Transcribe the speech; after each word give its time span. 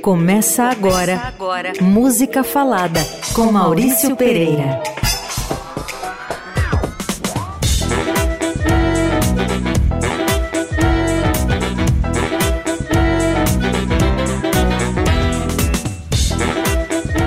Começa 0.00 0.64
agora, 0.64 1.16
Começa 1.16 1.26
agora. 1.28 1.72
Música 1.80 2.42
Falada 2.42 3.00
com 3.34 3.52
Maurício 3.52 4.16
Pereira. 4.16 4.82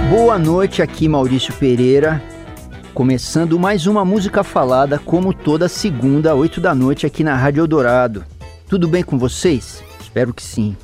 Boa 0.10 0.40
noite, 0.40 0.82
aqui 0.82 1.08
Maurício 1.08 1.54
Pereira, 1.54 2.22
começando 2.94 3.60
mais 3.60 3.86
uma 3.86 4.04
música 4.04 4.44
falada, 4.44 4.98
como 5.00 5.34
toda 5.34 5.70
segunda, 5.70 6.36
8 6.36 6.60
da 6.60 6.74
noite, 6.76 7.06
aqui 7.06 7.24
na 7.24 7.36
Rádio 7.36 7.62
Eldorado. 7.62 8.26
Tudo 8.68 8.88
bem 8.88 9.04
com 9.04 9.18
vocês? 9.18 9.84
Espero 10.02 10.34
que 10.34 10.44
sim. 10.44 10.76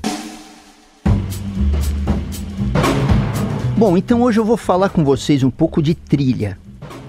Bom, 3.82 3.98
então 3.98 4.22
hoje 4.22 4.40
eu 4.40 4.46
vou 4.46 4.58
falar 4.58 4.90
com 4.90 5.04
vocês 5.04 5.42
um 5.42 5.50
pouco 5.50 5.82
de 5.82 5.96
trilha. 5.96 6.56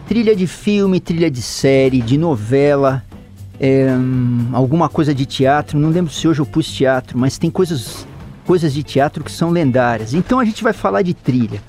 Trilha 0.09 0.35
de 0.35 0.47
filme, 0.47 1.01
trilha 1.01 1.31
de 1.31 1.43
série, 1.43 2.01
de 2.01 2.17
novela, 2.17 3.05
é, 3.61 3.89
alguma 4.55 4.89
coisa 4.89 5.15
de 5.15 5.27
teatro. 5.27 5.79
Não 5.79 5.91
lembro 5.91 6.11
se 6.11 6.27
hoje 6.27 6.41
eu 6.41 6.47
pus 6.47 6.73
teatro, 6.73 7.19
mas 7.19 7.37
tem 7.37 7.51
coisas, 7.51 8.07
coisas 8.47 8.73
de 8.73 8.83
teatro 8.83 9.23
que 9.23 9.31
são 9.31 9.51
lendárias. 9.51 10.15
Então 10.15 10.41
a 10.41 10.47
gente 10.47 10.63
vai 10.63 10.73
falar 10.73 11.03
de 11.03 11.13
trilha. 11.13 11.63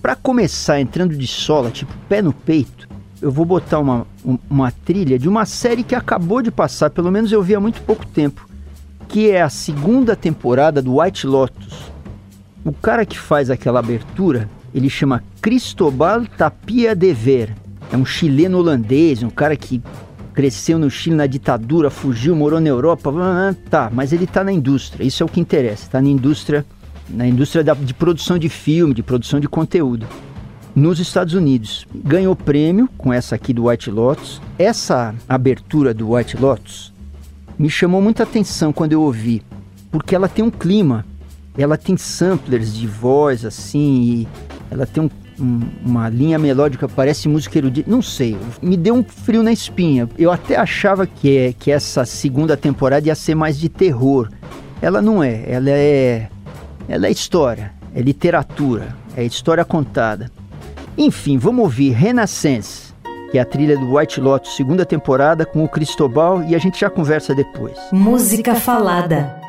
Para 0.00 0.14
começar 0.14 0.80
entrando 0.80 1.16
de 1.16 1.26
sola, 1.26 1.72
tipo 1.72 1.92
pé 2.08 2.22
no 2.22 2.32
peito, 2.32 2.88
eu 3.20 3.32
vou 3.32 3.44
botar 3.44 3.80
uma, 3.80 4.06
uma 4.48 4.70
trilha 4.70 5.18
de 5.18 5.28
uma 5.28 5.44
série 5.44 5.82
que 5.82 5.96
acabou 5.96 6.40
de 6.40 6.52
passar, 6.52 6.88
pelo 6.90 7.10
menos 7.10 7.32
eu 7.32 7.42
vi 7.42 7.56
há 7.56 7.60
muito 7.60 7.82
pouco 7.82 8.06
tempo, 8.06 8.48
que 9.08 9.28
é 9.28 9.42
a 9.42 9.50
segunda 9.50 10.14
temporada 10.14 10.80
do 10.80 11.00
White 11.00 11.26
Lotus. 11.26 11.90
O 12.64 12.72
cara 12.72 13.06
que 13.06 13.18
faz 13.18 13.48
aquela 13.48 13.78
abertura, 13.78 14.48
ele 14.74 14.90
chama 14.90 15.24
Cristobal 15.40 16.26
Tapia 16.26 16.94
de 16.94 17.12
Ver. 17.12 17.54
É 17.90 17.96
um 17.96 18.04
chileno 18.04 18.58
holandês, 18.58 19.22
um 19.22 19.30
cara 19.30 19.56
que 19.56 19.82
cresceu 20.34 20.78
no 20.78 20.90
Chile 20.90 21.16
na 21.16 21.26
ditadura, 21.26 21.90
fugiu, 21.90 22.36
morou 22.36 22.60
na 22.60 22.68
Europa. 22.68 23.10
Tá, 23.70 23.90
mas 23.92 24.12
ele 24.12 24.24
está 24.24 24.44
na 24.44 24.52
indústria, 24.52 25.04
isso 25.04 25.22
é 25.22 25.26
o 25.26 25.28
que 25.28 25.40
interessa. 25.40 25.84
Está 25.84 26.02
na 26.02 26.08
indústria, 26.08 26.64
na 27.08 27.26
indústria 27.26 27.64
da, 27.64 27.72
de 27.72 27.94
produção 27.94 28.38
de 28.38 28.48
filme, 28.50 28.92
de 28.92 29.02
produção 29.02 29.40
de 29.40 29.48
conteúdo. 29.48 30.06
Nos 30.74 31.00
Estados 31.00 31.34
Unidos. 31.34 31.86
Ganhou 31.94 32.36
prêmio 32.36 32.88
com 32.96 33.12
essa 33.12 33.34
aqui 33.34 33.52
do 33.54 33.68
White 33.68 33.90
Lotus. 33.90 34.40
Essa 34.58 35.14
abertura 35.26 35.92
do 35.94 36.12
White 36.12 36.36
Lotus 36.36 36.92
me 37.58 37.68
chamou 37.68 38.00
muita 38.00 38.22
atenção 38.22 38.72
quando 38.72 38.92
eu 38.92 39.02
ouvi, 39.02 39.42
porque 39.90 40.14
ela 40.14 40.28
tem 40.28 40.44
um 40.44 40.50
clima 40.50 41.04
ela 41.62 41.76
tem 41.76 41.96
samplers 41.96 42.74
de 42.74 42.86
voz 42.86 43.44
assim, 43.44 44.26
ela 44.70 44.86
tem 44.86 45.02
um, 45.02 45.10
um, 45.40 45.60
uma 45.84 46.08
linha 46.08 46.38
melódica, 46.38 46.88
parece 46.88 47.28
música 47.28 47.58
erudita, 47.58 47.90
não 47.90 48.00
sei, 48.00 48.36
me 48.62 48.76
deu 48.76 48.94
um 48.94 49.04
frio 49.04 49.42
na 49.42 49.52
espinha. 49.52 50.08
Eu 50.18 50.30
até 50.30 50.56
achava 50.56 51.06
que, 51.06 51.36
é, 51.36 51.52
que 51.52 51.70
essa 51.70 52.04
segunda 52.04 52.56
temporada 52.56 53.06
ia 53.06 53.14
ser 53.14 53.34
mais 53.34 53.58
de 53.58 53.68
terror. 53.68 54.30
Ela 54.80 55.02
não 55.02 55.22
é, 55.22 55.44
ela 55.46 55.70
é, 55.70 56.28
ela 56.88 57.06
é 57.06 57.10
história, 57.10 57.72
é 57.94 58.00
literatura, 58.00 58.94
é 59.16 59.24
história 59.24 59.64
contada. 59.64 60.30
Enfim, 60.96 61.38
vamos 61.38 61.64
ouvir 61.64 61.90
Renaissance, 61.92 62.92
que 63.30 63.38
é 63.38 63.40
a 63.40 63.44
trilha 63.44 63.78
do 63.78 63.96
White 63.96 64.20
Lotus, 64.20 64.56
segunda 64.56 64.84
temporada, 64.84 65.46
com 65.46 65.64
o 65.64 65.68
Cristobal, 65.68 66.42
e 66.42 66.54
a 66.54 66.58
gente 66.58 66.80
já 66.80 66.90
conversa 66.90 67.34
depois. 67.34 67.76
Música 67.92 68.54
falada. 68.54 69.40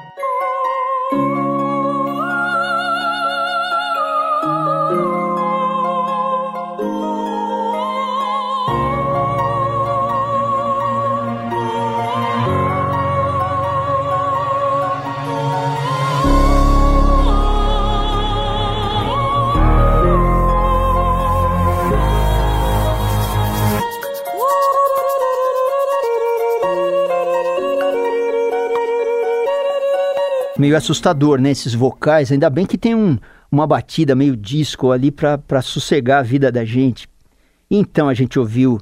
Meio 30.72 30.78
assustador, 30.78 31.40
né? 31.40 31.52
Esses 31.52 31.74
vocais. 31.74 32.32
Ainda 32.32 32.50
bem 32.50 32.66
que 32.66 32.78
tem 32.78 32.96
um, 32.96 33.18
uma 33.52 33.68
batida 33.68 34.16
meio 34.16 34.36
disco 34.36 34.92
ali 34.92 35.12
para 35.12 35.62
sossegar 35.62 36.20
a 36.20 36.24
vida 36.24 36.52
da 36.52 36.64
gente. 36.64 37.08
Então 37.70 38.08
a 38.08 38.14
gente 38.14 38.40
ouviu 38.40 38.80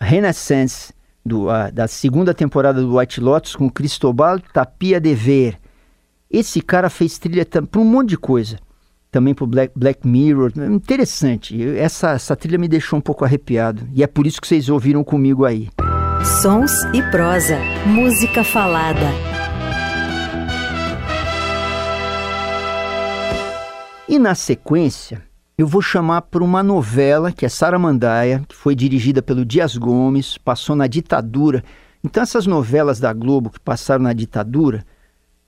Renaissance, 0.00 0.92
do, 1.24 1.48
a, 1.48 1.70
da 1.70 1.86
segunda 1.86 2.34
temporada 2.34 2.80
do 2.80 2.98
White 2.98 3.20
Lotus, 3.20 3.54
com 3.54 3.70
Cristobal 3.70 4.40
Tapia 4.40 5.00
de 5.00 5.14
Ver. 5.14 5.56
Esse 6.30 6.60
cara 6.60 6.90
fez 6.90 7.18
trilha 7.18 7.46
para 7.46 7.80
um 7.80 7.84
monte 7.84 8.10
de 8.10 8.18
coisa. 8.18 8.58
Também 9.10 9.34
para 9.34 9.46
Black, 9.46 9.72
Black 9.76 10.08
Mirror. 10.08 10.52
Interessante. 10.56 11.62
Essa, 11.76 12.12
essa 12.12 12.34
trilha 12.34 12.58
me 12.58 12.66
deixou 12.66 12.98
um 12.98 13.02
pouco 13.02 13.24
arrepiado. 13.24 13.86
E 13.92 14.02
é 14.02 14.06
por 14.06 14.26
isso 14.26 14.40
que 14.40 14.48
vocês 14.48 14.70
ouviram 14.70 15.04
comigo 15.04 15.44
aí. 15.44 15.68
Sons 16.40 16.72
e 16.94 17.02
prosa. 17.10 17.58
Música 17.86 18.42
falada. 18.42 19.41
E 24.12 24.18
na 24.18 24.34
sequência, 24.34 25.22
eu 25.56 25.66
vou 25.66 25.80
chamar 25.80 26.20
para 26.20 26.44
uma 26.44 26.62
novela 26.62 27.32
que 27.32 27.46
é 27.46 27.48
Saramandaia, 27.48 28.44
que 28.46 28.54
foi 28.54 28.74
dirigida 28.74 29.22
pelo 29.22 29.42
Dias 29.42 29.74
Gomes, 29.74 30.36
passou 30.36 30.76
na 30.76 30.86
ditadura. 30.86 31.64
Então 32.04 32.22
essas 32.22 32.46
novelas 32.46 33.00
da 33.00 33.10
Globo 33.14 33.48
que 33.48 33.58
passaram 33.58 34.04
na 34.04 34.12
ditadura, 34.12 34.84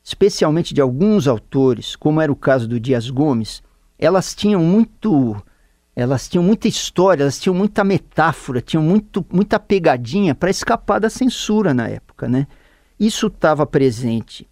especialmente 0.02 0.72
de 0.72 0.80
alguns 0.80 1.28
autores, 1.28 1.94
como 1.94 2.22
era 2.22 2.32
o 2.32 2.36
caso 2.36 2.66
do 2.66 2.80
Dias 2.80 3.10
Gomes, 3.10 3.62
elas 3.98 4.34
tinham 4.34 4.62
muito 4.62 5.36
elas 5.94 6.26
tinham 6.26 6.42
muita 6.42 6.66
história, 6.66 7.22
elas 7.22 7.38
tinham 7.38 7.54
muita 7.54 7.84
metáfora, 7.84 8.62
tinham 8.62 8.82
muito, 8.82 9.22
muita 9.30 9.60
pegadinha 9.60 10.34
para 10.34 10.48
escapar 10.48 11.00
da 11.00 11.10
censura 11.10 11.74
na 11.74 11.86
época, 11.86 12.30
né? 12.30 12.46
Isso 12.98 13.26
estava 13.26 13.66
presente 13.66 14.48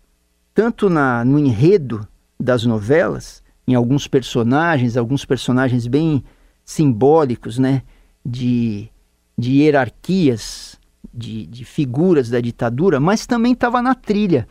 tanto 0.53 0.91
na, 0.91 1.25
no 1.25 1.39
enredo 1.39 2.07
das 2.39 2.67
novelas, 2.67 3.42
em 3.67 3.75
alguns 3.75 4.07
personagens, 4.07 4.97
alguns 4.97 5.25
personagens 5.25 5.87
bem 5.87 6.23
simbólicos, 6.65 7.59
né? 7.59 7.83
De, 8.25 8.89
de 9.37 9.53
hierarquias, 9.53 10.79
de, 11.13 11.47
de 11.47 11.65
figuras 11.65 12.29
da 12.31 12.41
ditadura, 12.41 13.01
mas 13.01 13.27
também 13.27 13.53
estava 13.53 13.83
na 13.83 13.95
trilha. 13.95 14.47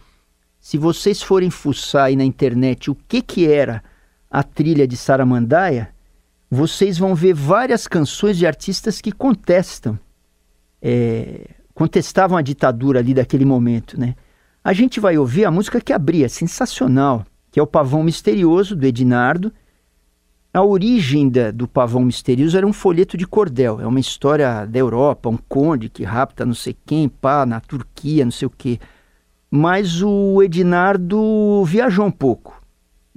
Se 0.59 0.77
vocês 0.77 1.21
forem 1.21 1.49
fuçar 1.49 2.05
aí 2.05 2.15
na 2.15 2.23
internet 2.23 2.91
o 2.91 2.95
que, 2.95 3.21
que 3.21 3.47
era 3.47 3.83
a 4.29 4.43
trilha 4.43 4.87
de 4.87 4.95
Saramandaia, 4.95 5.89
vocês 6.49 6.97
vão 6.97 7.15
ver 7.15 7.33
várias 7.33 7.87
canções 7.87 8.37
de 8.37 8.45
artistas 8.45 9.01
que 9.01 9.11
contestam, 9.11 9.97
é, 10.81 11.49
contestavam 11.73 12.37
a 12.37 12.41
ditadura 12.41 12.99
ali 12.99 13.13
daquele 13.13 13.45
momento, 13.45 13.99
né? 13.99 14.15
A 14.63 14.73
gente 14.73 14.99
vai 14.99 15.17
ouvir 15.17 15.45
a 15.45 15.51
música 15.51 15.81
que 15.81 15.91
abria, 15.91 16.29
sensacional 16.29 17.25
que 17.51 17.59
é 17.59 17.63
o 17.63 17.67
pavão 17.67 18.01
misterioso 18.01 18.75
do 18.75 18.85
Edinardo. 18.85 19.51
A 20.53 20.63
origem 20.63 21.29
da, 21.29 21.51
do 21.51 21.67
pavão 21.67 22.03
misterioso 22.03 22.57
era 22.57 22.65
um 22.65 22.73
folheto 22.73 23.17
de 23.17 23.27
cordel. 23.27 23.79
É 23.79 23.85
uma 23.85 23.99
história 23.99 24.65
da 24.65 24.79
Europa, 24.79 25.29
um 25.29 25.37
conde 25.37 25.89
que 25.89 26.03
rapta 26.03 26.45
não 26.45 26.53
sei 26.53 26.75
quem, 26.85 27.07
pá, 27.07 27.45
na 27.45 27.59
Turquia, 27.59 28.25
não 28.25 28.31
sei 28.31 28.47
o 28.47 28.51
quê. 28.51 28.79
Mas 29.49 30.01
o 30.01 30.41
Edinardo 30.41 31.63
viajou 31.65 32.05
um 32.05 32.11
pouco. 32.11 32.61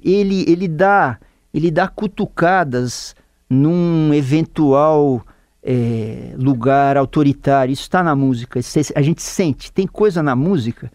Ele, 0.03 0.45
ele 0.49 0.69
dá 0.69 1.19
ele 1.55 1.71
dá 1.71 1.87
cutucadas 1.87 3.15
num 3.49 4.13
eventual 4.13 5.25
é, 5.63 6.35
lugar 6.37 6.97
autoritário. 6.97 7.73
Isso 7.73 7.83
está 7.83 8.03
na 8.03 8.17
música. 8.17 8.59
A 8.97 9.03
gente 9.03 9.23
sente. 9.23 9.73
Tem 9.73 9.87
coisa 9.87 10.21
na 10.21 10.35
música 10.35 10.91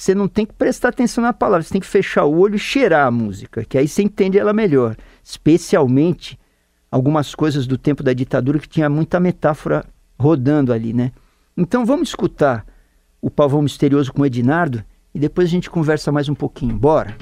você 0.00 0.14
não 0.14 0.26
tem 0.26 0.46
que 0.46 0.54
prestar 0.54 0.88
atenção 0.88 1.20
na 1.20 1.30
palavra, 1.30 1.62
você 1.62 1.72
tem 1.72 1.80
que 1.80 1.86
fechar 1.86 2.24
o 2.24 2.38
olho 2.38 2.54
e 2.54 2.58
cheirar 2.58 3.06
a 3.06 3.10
música, 3.10 3.66
que 3.66 3.76
aí 3.76 3.86
você 3.86 4.02
entende 4.02 4.38
ela 4.38 4.50
melhor. 4.50 4.96
Especialmente 5.22 6.38
algumas 6.90 7.34
coisas 7.34 7.66
do 7.66 7.76
tempo 7.76 8.02
da 8.02 8.14
ditadura 8.14 8.58
que 8.58 8.66
tinha 8.66 8.88
muita 8.88 9.20
metáfora 9.20 9.84
rodando 10.18 10.72
ali, 10.72 10.94
né? 10.94 11.12
Então 11.54 11.84
vamos 11.84 12.08
escutar 12.08 12.64
o 13.20 13.30
Pavão 13.30 13.60
Misterioso 13.60 14.10
com 14.10 14.22
o 14.22 14.26
Edinardo 14.26 14.82
e 15.14 15.18
depois 15.18 15.48
a 15.48 15.50
gente 15.50 15.68
conversa 15.68 16.10
mais 16.10 16.30
um 16.30 16.34
pouquinho. 16.34 16.74
Bora! 16.78 17.14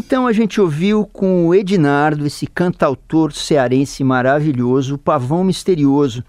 Então 0.00 0.26
a 0.26 0.32
gente 0.32 0.58
ouviu 0.58 1.04
com 1.04 1.46
o 1.46 1.54
Ednardo, 1.54 2.26
esse 2.26 2.46
cantautor 2.46 3.34
cearense 3.34 4.02
maravilhoso, 4.02 4.94
o 4.94 4.98
Pavão 4.98 5.44
Misterioso. 5.44 6.24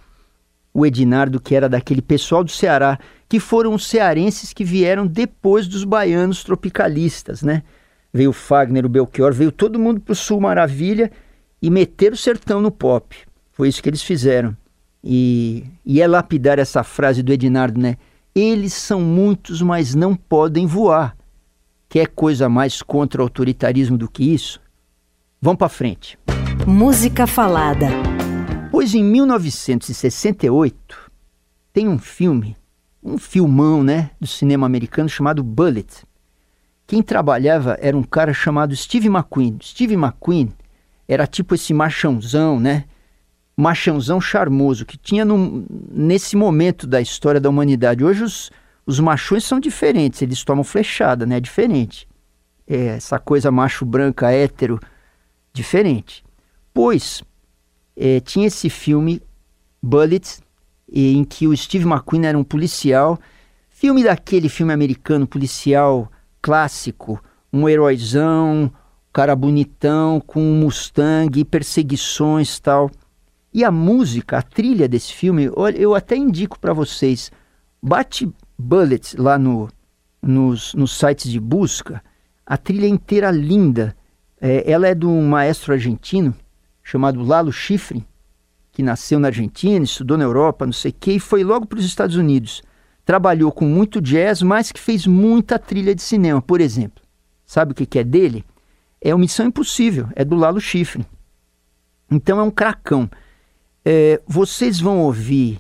O 0.74 0.86
Ednardo, 0.86 1.40
que 1.40 1.56
era 1.56 1.70
daquele 1.70 2.02
pessoal 2.02 2.44
do 2.44 2.52
Ceará, 2.52 3.00
que 3.30 3.40
foram 3.40 3.74
os 3.74 3.88
cearenses 3.88 4.52
que 4.52 4.66
vieram 4.66 5.08
depois 5.08 5.70
dos 5.70 5.86
baianos 5.86 6.44
tropicalistas, 6.44 7.42
né? 7.42 7.64
Veio 8.14 8.32
o 8.32 8.34
Fagner, 8.34 8.86
o 8.86 8.90
Belchior, 8.90 9.34
veio 9.34 9.54
todo 9.54 9.80
mundo 9.80 10.02
para 10.02 10.12
o 10.12 10.16
Sul 10.18 10.42
Maravilha 10.42 11.10
e 11.62 11.70
meter 11.70 12.12
o 12.12 12.18
sertão 12.18 12.62
no 12.62 12.72
pop. 12.72 13.16
Foi 13.54 13.70
isso 13.70 13.82
que 13.82 13.88
eles 13.88 14.04
fizeram. 14.04 14.56
E, 15.02 15.64
e 15.86 16.02
é 16.02 16.08
lapidar 16.08 16.60
essa 16.60 16.84
frase 16.84 17.24
do 17.24 17.32
Ednardo, 17.32 17.80
né? 17.80 17.96
Eles 18.36 18.74
são 18.74 19.00
muitos, 19.00 19.62
mas 19.62 19.96
não 19.96 20.14
podem 20.14 20.66
voar. 20.66 21.16
Quer 21.92 22.08
coisa 22.08 22.48
mais 22.48 22.82
contra 22.82 23.22
o 23.22 23.26
autoritarismo 23.26 23.98
do 23.98 24.10
que 24.10 24.24
isso? 24.24 24.62
Vamos 25.42 25.60
para 25.60 25.68
frente. 25.68 26.18
Música 26.66 27.28
falada. 27.28 27.88
Pois 28.72 28.96
em 28.96 29.04
1968 29.04 31.12
tem 31.74 31.90
um 31.90 32.00
filme, 32.00 32.56
um 33.04 33.18
filmão, 33.18 33.84
né, 33.84 34.12
do 34.22 34.26
cinema 34.26 34.66
americano 34.66 35.10
chamado 35.10 35.44
Bullet. 35.44 36.06
Quem 36.88 37.04
trabalhava 37.04 37.78
era 37.82 37.98
um 37.98 38.04
cara 38.04 38.34
chamado 38.34 38.74
Steve 38.74 39.10
McQueen. 39.10 39.58
Steve 39.62 39.96
McQueen 39.96 40.54
era 41.10 41.28
tipo 41.28 41.56
esse 41.56 41.74
machãozão, 41.74 42.58
né? 42.58 42.86
Machãozão 43.58 44.22
charmoso 44.22 44.86
que 44.86 44.98
tinha 44.98 45.26
no, 45.26 45.66
nesse 45.92 46.38
momento 46.38 46.88
da 46.88 47.02
história 47.02 47.42
da 47.42 47.50
humanidade. 47.50 48.02
Hoje 48.02 48.24
os, 48.24 48.50
os 48.92 49.00
machões 49.00 49.46
são 49.46 49.60
diferentes, 49.60 50.22
eles 50.22 50.44
tomam 50.44 50.64
flechada, 50.64 51.26
né? 51.26 51.38
É 51.38 51.40
diferente. 51.40 52.08
É, 52.68 52.88
essa 52.98 53.18
coisa 53.18 53.50
macho 53.50 53.86
branca, 53.86 54.32
hétero, 54.32 54.80
diferente. 55.54 56.24
Pois 56.74 57.24
é, 57.96 58.20
tinha 58.20 58.48
esse 58.48 58.70
filme, 58.70 59.22
Bullets, 59.82 60.42
em 60.92 61.24
que 61.24 61.48
o 61.48 61.56
Steve 61.56 61.86
McQueen 61.86 62.26
era 62.26 62.38
um 62.38 62.44
policial. 62.44 63.18
Filme 63.70 64.04
daquele 64.04 64.50
filme 64.50 64.74
americano 64.74 65.26
policial 65.26 66.12
clássico, 66.42 67.22
um 67.52 67.70
heróizão, 67.70 68.72
cara 69.14 69.36
bonitão, 69.36 70.20
com 70.20 70.42
um 70.42 70.60
Mustang, 70.60 71.44
perseguições 71.46 72.60
tal. 72.60 72.92
E 73.54 73.64
a 73.64 73.72
música, 73.72 74.38
a 74.38 74.42
trilha 74.42 74.88
desse 74.88 75.14
filme, 75.14 75.50
eu 75.76 75.96
até 75.96 76.16
indico 76.16 76.60
para 76.60 76.74
vocês. 76.74 77.32
Bate 77.82 78.32
Bullets 78.62 79.16
lá 79.16 79.38
no, 79.38 79.70
nos, 80.22 80.74
nos 80.74 80.98
sites 80.98 81.30
de 81.30 81.40
busca, 81.40 82.02
a 82.46 82.58
trilha 82.58 82.88
inteira 82.88 83.32
linda. 83.32 83.96
É, 84.40 84.72
ela 84.72 84.88
é 84.88 84.96
de 84.96 85.06
um 85.06 85.28
maestro 85.28 85.74
argentino 85.74 86.34
chamado 86.84 87.24
Lalo 87.24 87.52
Schifrin, 87.52 88.06
que 88.72 88.82
nasceu 88.82 89.20
na 89.20 89.28
Argentina, 89.28 89.84
estudou 89.84 90.18
na 90.18 90.24
Europa, 90.24 90.66
não 90.66 90.74
sei 90.74 90.92
o 90.92 90.96
quê, 91.00 91.14
e 91.14 91.20
foi 91.20 91.44
logo 91.44 91.66
para 91.66 91.80
os 91.80 91.86
Estados 91.86 92.16
Unidos. 92.16 92.64
Trabalhou 93.06 93.52
com 93.52 93.66
muito 93.66 94.02
jazz, 94.02 94.42
mas 94.42 94.72
que 94.72 94.80
fez 94.80 95.06
muita 95.06 95.60
trilha 95.60 95.94
de 95.94 96.02
cinema, 96.02 96.42
por 96.42 96.62
exemplo. 96.62 97.04
Sabe 97.46 97.74
o 97.74 97.76
que, 97.76 97.86
que 97.86 98.00
é 98.00 98.04
dele? 98.04 98.46
É 99.02 99.14
o 99.14 99.20
Missão 99.20 99.46
Impossível, 99.46 100.08
é 100.16 100.24
do 100.24 100.36
Lalo 100.36 100.62
Schifrin. 100.62 101.06
Então 102.10 102.40
é 102.40 102.44
um 102.44 102.52
cracão. 102.52 103.10
É, 103.84 104.22
vocês 104.28 104.80
vão 104.80 105.00
ouvir 105.00 105.60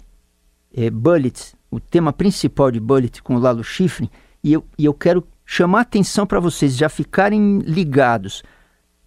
é, 0.74 0.90
Bullets 0.90 1.56
o 1.72 1.80
tema 1.80 2.12
principal 2.12 2.70
de 2.70 2.80
Bullet 2.80 3.24
com 3.24 3.36
o 3.36 3.40
Lalo 3.40 3.64
Schifrin, 3.64 4.10
e 4.44 4.54
eu, 4.54 4.66
e 4.78 4.86
eu 4.86 4.94
quero 4.94 5.26
chamar 5.46 5.82
atenção 5.82 6.28
para 6.28 6.40
vocês 6.40 6.76
já 6.76 6.90
ficarem 6.90 7.60
ligados 7.60 8.44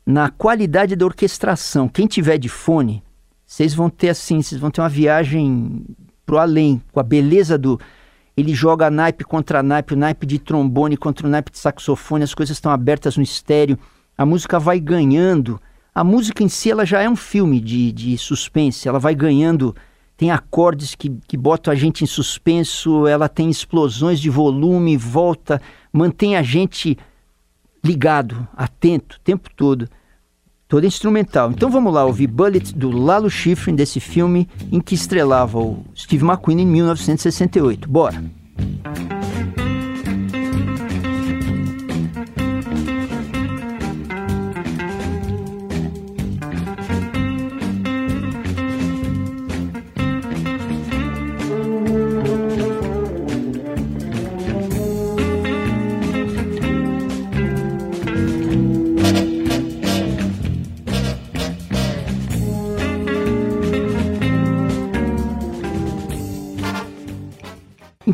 na 0.07 0.31
qualidade 0.31 0.97
da 0.97 1.05
orquestração. 1.05 1.89
Quem 1.89 2.07
tiver 2.07 2.39
de 2.39 2.49
fone, 2.49 3.03
vocês 3.47 3.75
vão 3.75 3.91
ter 3.91 4.09
assim, 4.09 4.43
vocês 4.43 4.61
vão 4.61 4.71
ter 4.71 4.81
uma 4.81 4.89
viagem 4.89 5.85
pro 6.25 6.39
além, 6.39 6.83
com 6.91 7.01
a 7.01 7.03
beleza 7.03 7.59
do 7.59 7.79
ele 8.37 8.53
joga 8.53 8.91
naipe 8.91 9.23
contra 9.23 9.63
naipe, 9.63 9.95
o 9.95 9.97
naipe 9.97 10.27
de 10.27 10.39
trombone 10.39 10.97
contra 10.97 11.27
o 11.27 11.31
naipe 11.31 11.53
de 11.53 11.59
saxofone, 11.59 12.25
as 12.25 12.35
coisas 12.35 12.57
estão 12.57 12.73
abertas 12.73 13.17
no 13.17 13.23
estéreo, 13.23 13.79
a 14.19 14.27
música 14.27 14.59
vai 14.59 14.81
ganhando. 14.81 15.61
A 15.95 16.03
música 16.03 16.43
em 16.43 16.49
si 16.49 16.71
ela 16.71 16.85
já 16.85 17.01
é 17.01 17.09
um 17.09 17.15
filme 17.15 17.61
de, 17.61 17.93
de 17.93 18.19
suspense, 18.19 18.89
ela 18.89 18.99
vai 18.99 19.15
ganhando 19.15 19.75
tem 20.17 20.31
acordes 20.31 20.95
que, 20.95 21.11
que 21.27 21.37
botam 21.37 21.73
a 21.73 21.77
gente 21.77 22.05
em 22.05 22.07
suspenso, 22.07 23.07
ela 23.07 23.29
tem 23.29 23.51
explosões 23.51 24.21
de 24.21 24.31
volume, 24.31 24.97
volta, 24.97 25.61
mantém 25.93 26.37
a 26.37 26.43
gente 26.43 26.97
ligado, 27.85 28.47
atento, 28.57 29.17
o 29.17 29.21
tempo 29.21 29.51
todo. 29.55 29.89
Toda 30.67 30.87
instrumental. 30.87 31.51
Então 31.51 31.71
vamos 31.71 31.93
lá 31.93 32.05
ouvir 32.05 32.27
Bullet 32.27 32.75
do 32.75 32.91
Lalo 32.91 33.29
Schifrin, 33.29 33.75
desse 33.75 34.01
filme 34.01 34.49
em 34.73 34.81
que 34.81 34.95
estrelava 34.95 35.59
o 35.59 35.85
Steve 35.95 36.25
McQueen 36.25 36.63
em 36.63 36.67
1968. 36.67 37.89
Bora! 37.89 38.25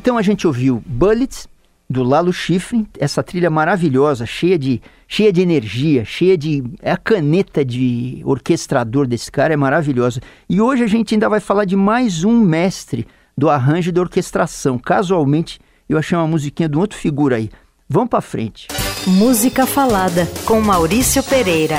Então 0.01 0.17
a 0.17 0.23
gente 0.23 0.47
ouviu 0.47 0.83
Bullets, 0.87 1.47
do 1.87 2.03
Lalo 2.03 2.33
Schifrin, 2.33 2.87
essa 2.99 3.23
trilha 3.23 3.51
maravilhosa, 3.51 4.25
cheia 4.25 4.59
de, 4.59 4.81
cheia 5.07 5.31
de 5.31 5.43
energia, 5.43 6.07
cheia 6.07 6.39
de. 6.39 6.65
É 6.81 6.91
a 6.91 6.97
caneta 6.97 7.63
de 7.63 8.23
orquestrador 8.25 9.07
desse 9.07 9.31
cara, 9.31 9.53
é 9.53 9.59
maravilhosa. 9.59 10.23
E 10.49 10.59
hoje 10.59 10.85
a 10.85 10.87
gente 10.87 11.15
ainda 11.15 11.29
vai 11.29 11.39
falar 11.39 11.67
de 11.67 11.77
mais 11.77 12.25
um 12.25 12.41
mestre 12.41 13.07
do 13.37 13.51
arranjo 13.51 13.91
e 13.91 13.93
da 13.93 14.01
orquestração. 14.01 14.79
Casualmente, 14.79 15.61
eu 15.87 15.99
achei 15.99 16.17
uma 16.17 16.27
musiquinha 16.27 16.67
de 16.67 16.79
um 16.79 16.81
outro 16.81 16.97
figura 16.97 17.37
aí. 17.37 17.51
Vamos 17.87 18.09
para 18.09 18.23
frente. 18.23 18.69
Música 19.07 19.67
Falada, 19.67 20.27
com 20.47 20.63
Maurício 20.63 21.23
Pereira. 21.25 21.77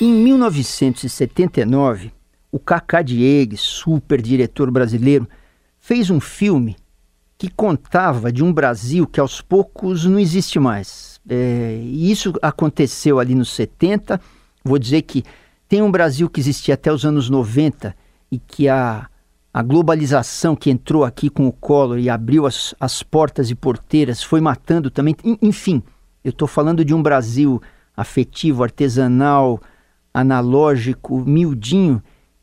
Em 0.00 0.10
1979, 0.10 2.10
o 2.50 2.58
Cacá 2.58 3.02
Diegues, 3.02 3.60
super 3.60 4.22
diretor 4.22 4.70
brasileiro, 4.70 5.28
fez 5.82 6.10
um 6.10 6.20
filme 6.20 6.76
que 7.36 7.50
contava 7.50 8.32
de 8.32 8.42
um 8.42 8.52
Brasil 8.52 9.04
que 9.04 9.18
aos 9.18 9.40
poucos 9.40 10.06
não 10.06 10.18
existe 10.18 10.60
mais. 10.60 11.20
É, 11.28 11.76
e 11.82 12.10
isso 12.10 12.32
aconteceu 12.40 13.18
ali 13.18 13.34
nos 13.34 13.50
70. 13.50 14.20
Vou 14.64 14.78
dizer 14.78 15.02
que 15.02 15.24
tem 15.68 15.82
um 15.82 15.90
Brasil 15.90 16.30
que 16.30 16.38
existia 16.38 16.74
até 16.74 16.92
os 16.92 17.04
anos 17.04 17.28
90 17.28 17.96
e 18.30 18.38
que 18.38 18.68
a, 18.68 19.08
a 19.52 19.62
globalização 19.62 20.54
que 20.54 20.70
entrou 20.70 21.04
aqui 21.04 21.28
com 21.28 21.48
o 21.48 21.52
Collor 21.52 21.98
e 21.98 22.08
abriu 22.08 22.46
as, 22.46 22.76
as 22.78 23.02
portas 23.02 23.50
e 23.50 23.54
porteiras 23.56 24.22
foi 24.22 24.40
matando 24.40 24.88
também. 24.88 25.16
Enfim, 25.42 25.82
eu 26.22 26.30
estou 26.30 26.46
falando 26.46 26.84
de 26.84 26.94
um 26.94 27.02
Brasil 27.02 27.60
afetivo, 27.96 28.62
artesanal, 28.62 29.60
analógico, 30.14 31.24
miudinho, 31.26 32.00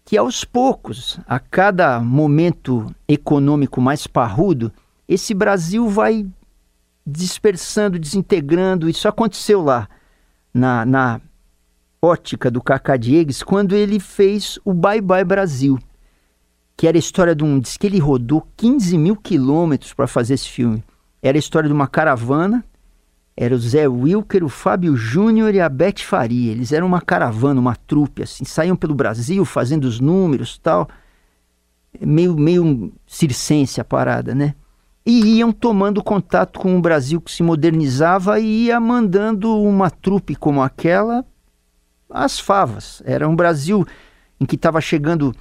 que 0.10 0.18
aos 0.18 0.44
poucos, 0.44 1.20
a 1.28 1.38
cada 1.38 2.00
momento 2.00 2.92
econômico 3.08 3.80
mais 3.80 4.08
parrudo, 4.08 4.74
esse 5.08 5.36
Brasil 5.36 5.88
vai 5.88 6.26
dispersando, 7.06 8.00
desintegrando. 8.00 8.90
Isso 8.90 9.08
aconteceu 9.08 9.62
lá 9.62 9.88
na, 10.52 10.84
na 10.84 11.22
ótica 12.02 12.50
do 12.50 12.60
Cacá 12.60 12.98
Diegues 12.98 13.44
quando 13.44 13.76
ele 13.76 14.00
fez 14.00 14.58
o 14.66 14.74
Bye 14.74 15.00
Bye 15.00 15.24
Brasil, 15.24 15.78
que 16.76 16.88
era 16.88 16.98
a 16.98 17.00
história 17.00 17.36
de 17.36 17.44
um. 17.44 17.60
Diz 17.60 17.78
que 17.78 17.86
ele 17.86 18.00
rodou 18.00 18.48
15 18.58 18.98
mil 18.98 19.16
quilômetros 19.16 19.94
para 19.94 20.08
fazer 20.08 20.34
esse 20.34 20.50
filme. 20.50 20.84
Era 21.22 21.38
a 21.38 21.40
história 21.40 21.70
de 21.70 21.74
uma 21.74 21.88
caravana 21.88 22.66
era 23.42 23.56
o 23.56 23.58
Zé 23.58 23.88
Wilker, 23.88 24.44
o 24.44 24.50
Fábio 24.50 24.98
Júnior 24.98 25.56
e 25.56 25.62
a 25.62 25.70
Beth 25.70 26.02
Faria. 26.02 26.52
Eles 26.52 26.74
eram 26.74 26.86
uma 26.86 27.00
caravana, 27.00 27.58
uma 27.58 27.74
trupe, 27.74 28.22
assim, 28.22 28.44
saíam 28.44 28.76
pelo 28.76 28.94
Brasil 28.94 29.46
fazendo 29.46 29.86
os 29.86 30.02
números 30.02 30.58
tal. 30.58 30.90
Meio, 32.02 32.36
meio 32.36 32.92
circense 33.08 33.80
a 33.80 33.86
parada, 33.86 34.36
né? 34.36 34.56
E 35.06 35.38
iam 35.38 35.54
tomando 35.54 36.04
contato 36.04 36.60
com 36.60 36.76
um 36.76 36.82
Brasil 36.82 37.22
que 37.22 37.32
se 37.32 37.42
modernizava 37.42 38.42
e 38.42 38.66
ia 38.66 38.78
mandando 38.78 39.58
uma 39.62 39.90
trupe 39.90 40.36
como 40.36 40.62
aquela 40.62 41.26
às 42.10 42.42
favas. 42.42 43.02
Era 43.06 43.26
um 43.26 43.38
Brasil 43.38 43.88
em 44.38 44.46
que 44.46 44.56
estava 44.56 44.82
chegando, 44.82 45.34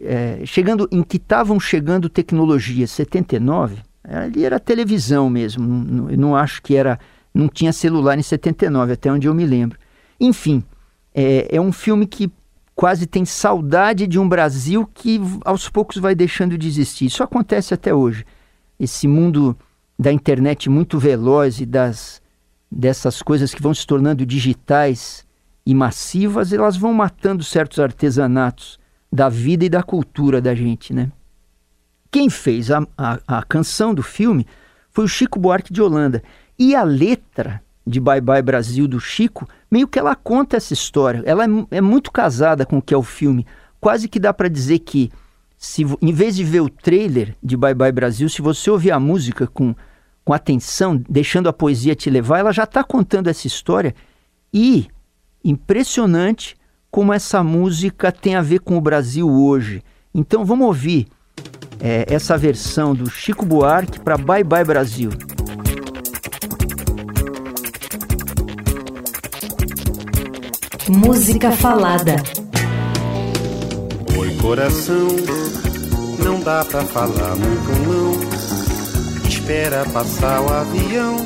é, 0.00 0.42
chegando, 0.44 0.88
em 0.90 1.04
que 1.04 1.18
estavam 1.18 1.60
chegando 1.60 2.08
tecnologias. 2.08 2.90
79 2.90 3.93
Ali 4.04 4.44
era 4.44 4.60
televisão 4.60 5.30
mesmo, 5.30 5.66
não, 5.66 6.04
não 6.16 6.36
acho 6.36 6.62
que 6.62 6.76
era 6.76 6.98
Não 7.32 7.48
tinha 7.48 7.72
celular 7.72 8.18
em 8.18 8.22
79, 8.22 8.92
até 8.92 9.10
onde 9.10 9.26
eu 9.26 9.34
me 9.34 9.46
lembro. 9.46 9.78
Enfim, 10.20 10.62
é, 11.14 11.56
é 11.56 11.60
um 11.60 11.72
filme 11.72 12.06
que 12.06 12.30
quase 12.74 13.06
tem 13.06 13.24
saudade 13.24 14.06
de 14.06 14.18
um 14.18 14.28
Brasil 14.28 14.88
que 14.92 15.20
aos 15.44 15.68
poucos 15.68 15.96
vai 15.96 16.14
deixando 16.14 16.58
de 16.58 16.68
existir. 16.68 17.06
Isso 17.06 17.22
acontece 17.22 17.72
até 17.72 17.94
hoje. 17.94 18.24
Esse 18.78 19.08
mundo 19.08 19.56
da 19.98 20.12
internet 20.12 20.68
muito 20.68 20.98
veloz 20.98 21.60
e 21.60 21.66
das 21.66 22.22
dessas 22.70 23.22
coisas 23.22 23.54
que 23.54 23.62
vão 23.62 23.72
se 23.72 23.86
tornando 23.86 24.26
digitais 24.26 25.24
e 25.64 25.72
massivas, 25.72 26.52
elas 26.52 26.76
vão 26.76 26.92
matando 26.92 27.44
certos 27.44 27.78
artesanatos 27.78 28.80
da 29.12 29.28
vida 29.28 29.64
e 29.64 29.68
da 29.68 29.80
cultura 29.80 30.40
da 30.40 30.56
gente, 30.56 30.92
né? 30.92 31.12
Quem 32.14 32.30
fez 32.30 32.70
a, 32.70 32.86
a, 32.96 33.18
a 33.26 33.42
canção 33.42 33.92
do 33.92 34.00
filme 34.00 34.46
foi 34.88 35.04
o 35.04 35.08
Chico 35.08 35.36
Buarque 35.36 35.72
de 35.72 35.82
Holanda. 35.82 36.22
E 36.56 36.72
a 36.76 36.84
letra 36.84 37.60
de 37.84 37.98
Bye 37.98 38.20
Bye 38.20 38.40
Brasil 38.40 38.86
do 38.86 39.00
Chico, 39.00 39.48
meio 39.68 39.88
que 39.88 39.98
ela 39.98 40.14
conta 40.14 40.56
essa 40.56 40.72
história. 40.72 41.24
Ela 41.26 41.44
é, 41.44 41.48
é 41.72 41.80
muito 41.80 42.12
casada 42.12 42.64
com 42.64 42.78
o 42.78 42.82
que 42.82 42.94
é 42.94 42.96
o 42.96 43.02
filme. 43.02 43.44
Quase 43.80 44.06
que 44.06 44.20
dá 44.20 44.32
para 44.32 44.46
dizer 44.46 44.78
que, 44.78 45.10
se, 45.58 45.84
em 46.00 46.12
vez 46.12 46.36
de 46.36 46.44
ver 46.44 46.60
o 46.60 46.68
trailer 46.68 47.34
de 47.42 47.56
Bye 47.56 47.74
Bye 47.74 47.90
Brasil, 47.90 48.28
se 48.28 48.40
você 48.40 48.70
ouvir 48.70 48.92
a 48.92 49.00
música 49.00 49.48
com, 49.48 49.74
com 50.24 50.32
atenção, 50.32 51.02
deixando 51.08 51.48
a 51.48 51.52
poesia 51.52 51.96
te 51.96 52.08
levar, 52.10 52.38
ela 52.38 52.52
já 52.52 52.62
está 52.62 52.84
contando 52.84 53.26
essa 53.26 53.48
história. 53.48 53.92
E 54.52 54.86
impressionante 55.42 56.56
como 56.92 57.12
essa 57.12 57.42
música 57.42 58.12
tem 58.12 58.36
a 58.36 58.40
ver 58.40 58.60
com 58.60 58.78
o 58.78 58.80
Brasil 58.80 59.28
hoje. 59.28 59.82
Então 60.14 60.44
vamos 60.44 60.68
ouvir 60.68 61.08
é, 61.84 62.06
essa 62.08 62.38
versão 62.38 62.94
do 62.94 63.10
Chico 63.10 63.44
Buarque 63.44 64.00
para 64.00 64.16
Bye 64.16 64.42
Bye 64.42 64.64
Brasil. 64.64 65.10
Música 70.88 71.52
falada. 71.52 72.16
Oi, 74.16 74.34
coração, 74.36 75.08
não 76.24 76.40
dá 76.40 76.64
pra 76.64 76.84
falar 76.84 77.36
muito 77.36 77.70
não. 77.86 79.28
Espera 79.28 79.84
passar 79.92 80.40
o 80.40 80.50
avião. 80.50 81.16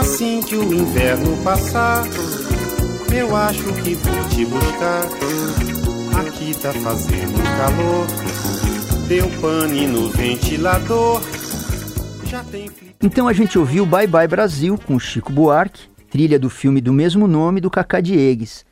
Assim 0.00 0.40
que 0.40 0.56
o 0.56 0.74
inverno 0.74 1.36
passar, 1.44 2.04
eu 3.12 3.36
acho 3.36 3.72
que 3.74 3.94
vou 3.94 4.28
te 4.30 4.44
buscar. 4.46 5.04
Aqui 6.26 6.54
tá 6.60 6.72
fazendo 6.72 7.40
calor. 7.56 8.43
Deu 9.08 9.28
pane 9.40 9.86
no 9.86 10.08
ventilador. 10.08 11.20
Tem. 12.50 12.70
Então 13.02 13.28
a 13.28 13.32
gente 13.32 13.58
ouviu 13.58 13.86
Bye 13.86 14.06
Bye 14.06 14.26
Brasil 14.26 14.78
com 14.78 14.98
Chico 14.98 15.30
Buarque 15.30 15.94
trilha 16.14 16.38
do 16.38 16.48
filme 16.48 16.80
do 16.80 16.92
mesmo 16.92 17.26
nome 17.26 17.60
do 17.60 17.68
Cacá 17.68 18.00
Diegues. 18.00 18.64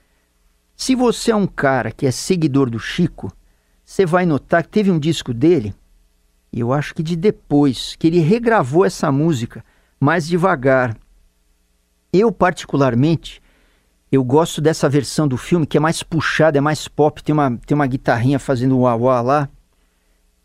Se 0.77 0.95
você 0.95 1.33
é 1.33 1.35
um 1.35 1.47
cara 1.47 1.91
que 1.91 2.07
é 2.07 2.11
seguidor 2.13 2.71
do 2.71 2.79
Chico, 2.79 3.33
você 3.85 4.07
vai 4.07 4.25
notar 4.25 4.63
que 4.63 4.69
teve 4.69 4.93
um 4.93 4.99
disco 4.99 5.35
dele, 5.35 5.75
eu 6.53 6.73
acho 6.73 6.95
que 6.95 7.03
de 7.03 7.17
depois, 7.17 7.97
que 7.99 8.07
ele 8.07 8.21
regravou 8.21 8.85
essa 8.85 9.11
música 9.11 9.65
mais 9.99 10.29
devagar. 10.29 10.97
Eu, 12.13 12.31
particularmente, 12.31 13.43
eu 14.13 14.23
gosto 14.23 14.61
dessa 14.61 14.89
versão 14.89 15.27
do 15.27 15.37
filme 15.37 15.67
que 15.67 15.77
é 15.77 15.81
mais 15.81 16.05
puxada, 16.05 16.59
é 16.59 16.61
mais 16.61 16.87
pop, 16.87 17.25
tem 17.25 17.33
uma, 17.33 17.59
tem 17.67 17.75
uma 17.75 17.89
guitarrinha 17.89 18.39
fazendo 18.39 18.79
uau, 18.79 19.01
uau 19.01 19.25
lá. 19.25 19.49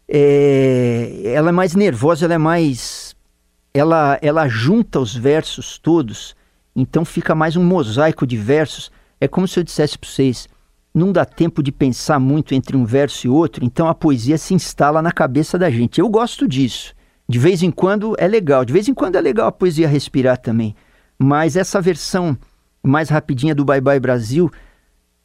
É, 0.09 1.21
ela 1.25 1.49
é 1.49 1.51
mais 1.51 1.75
nervosa, 1.75 2.25
ela 2.25 2.33
é 2.33 2.37
mais. 2.37 3.15
Ela, 3.73 4.17
ela 4.21 4.47
junta 4.47 4.99
os 4.99 5.15
versos 5.15 5.77
todos 5.77 6.35
então 6.79 7.03
fica 7.03 7.33
mais 7.33 7.55
um 7.55 7.63
mosaico 7.63 8.27
de 8.27 8.37
versos. 8.37 8.91
É 9.19 9.27
como 9.27 9.47
se 9.47 9.59
eu 9.59 9.63
dissesse 9.63 9.97
para 9.97 10.07
vocês: 10.07 10.47
não 10.93 11.11
dá 11.11 11.25
tempo 11.25 11.63
de 11.63 11.71
pensar 11.71 12.19
muito 12.19 12.53
entre 12.53 12.77
um 12.77 12.85
verso 12.85 13.25
e 13.25 13.29
outro, 13.29 13.65
então 13.65 13.87
a 13.87 13.95
poesia 13.95 14.37
se 14.37 14.53
instala 14.53 15.01
na 15.01 15.11
cabeça 15.11 15.57
da 15.57 15.71
gente. 15.71 15.99
Eu 15.99 16.07
gosto 16.07 16.47
disso. 16.47 16.93
De 17.27 17.39
vez 17.39 17.63
em 17.63 17.71
quando 17.71 18.15
é 18.19 18.27
legal, 18.27 18.63
de 18.63 18.71
vez 18.71 18.87
em 18.87 18.93
quando 18.93 19.15
é 19.15 19.21
legal 19.21 19.47
a 19.47 19.51
poesia 19.51 19.87
respirar 19.87 20.37
também. 20.37 20.75
Mas 21.17 21.57
essa 21.57 21.81
versão 21.81 22.37
mais 22.81 23.09
rapidinha 23.09 23.55
do 23.55 23.65
Bye 23.65 23.81
Bye 23.81 23.99
Brasil 23.99 24.49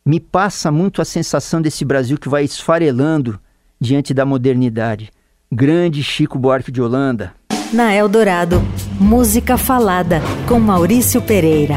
me 0.04 0.18
passa 0.18 0.72
muito 0.72 1.02
a 1.02 1.04
sensação 1.04 1.60
desse 1.60 1.84
Brasil 1.84 2.16
que 2.16 2.30
vai 2.30 2.44
esfarelando 2.44 3.38
diante 3.82 4.14
da 4.14 4.24
modernidade. 4.24 5.10
Grande 5.50 6.02
Chico 6.02 6.38
Buarque 6.38 6.70
de 6.70 6.80
Holanda, 6.80 7.34
na 7.72 7.94
Eldorado, 7.94 8.60
música 9.00 9.56
falada 9.56 10.20
com 10.46 10.60
Maurício 10.60 11.22
Pereira. 11.22 11.76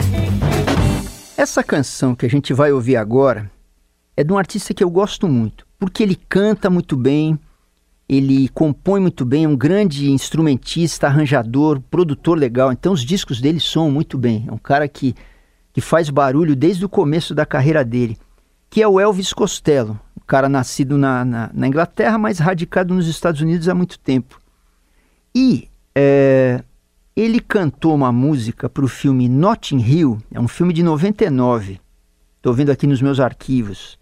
Essa 1.38 1.64
canção 1.64 2.14
que 2.14 2.26
a 2.26 2.30
gente 2.30 2.54
vai 2.54 2.72
ouvir 2.72 2.98
agora 2.98 3.50
é 4.16 4.24
de 4.24 4.32
um 4.32 4.38
artista 4.38 4.74
que 4.74 4.84
eu 4.84 4.90
gosto 4.90 5.28
muito, 5.28 5.66
porque 5.80 6.04
ele 6.04 6.18
canta 6.28 6.70
muito 6.70 6.98
bem, 6.98 7.40
ele 8.10 8.50
compõe 8.50 9.00
muito 9.00 9.24
bem, 9.24 9.46
é 9.46 9.48
um 9.48 9.56
grande 9.56 10.12
instrumentista, 10.12 11.08
arranjador, 11.08 11.82
produtor 11.90 12.38
legal. 12.38 12.72
Então 12.74 12.92
os 12.92 13.04
discos 13.06 13.40
dele 13.40 13.60
soam 13.60 13.90
muito 13.90 14.18
bem. 14.18 14.46
É 14.48 14.52
um 14.52 14.58
cara 14.58 14.88
que, 14.88 15.16
que 15.72 15.80
faz 15.80 16.10
barulho 16.10 16.58
desde 16.58 16.84
o 16.84 16.90
começo 16.90 17.34
da 17.34 17.46
carreira 17.46 17.86
dele, 17.86 18.18
que 18.70 18.82
é 18.82 18.88
o 18.88 19.00
Elvis 19.00 19.32
Costello, 19.32 19.98
cara 20.26 20.50
nascido 20.50 20.98
na, 20.98 21.24
na, 21.24 21.50
na 21.54 21.68
Inglaterra, 21.68 22.18
mas 22.18 22.40
radicado 22.40 22.94
nos 22.94 23.08
Estados 23.08 23.42
Unidos 23.42 23.70
há 23.70 23.76
muito 23.76 24.00
tempo. 24.00 24.40
E 25.34 25.68
é, 25.94 26.64
ele 27.16 27.40
cantou 27.40 27.96
uma 27.96 28.12
música 28.12 28.70
para 28.70 28.84
o 28.84 28.88
filme 28.88 29.30
Notting 29.30 29.80
Hill, 29.80 30.18
é 30.32 30.40
um 30.40 30.48
filme 30.48 30.74
de 30.74 30.84
99, 30.84 31.80
estou 32.38 32.54
vendo 32.54 32.72
aqui 32.72 32.86
nos 32.88 33.02
meus 33.02 33.20
arquivos, 33.20 33.98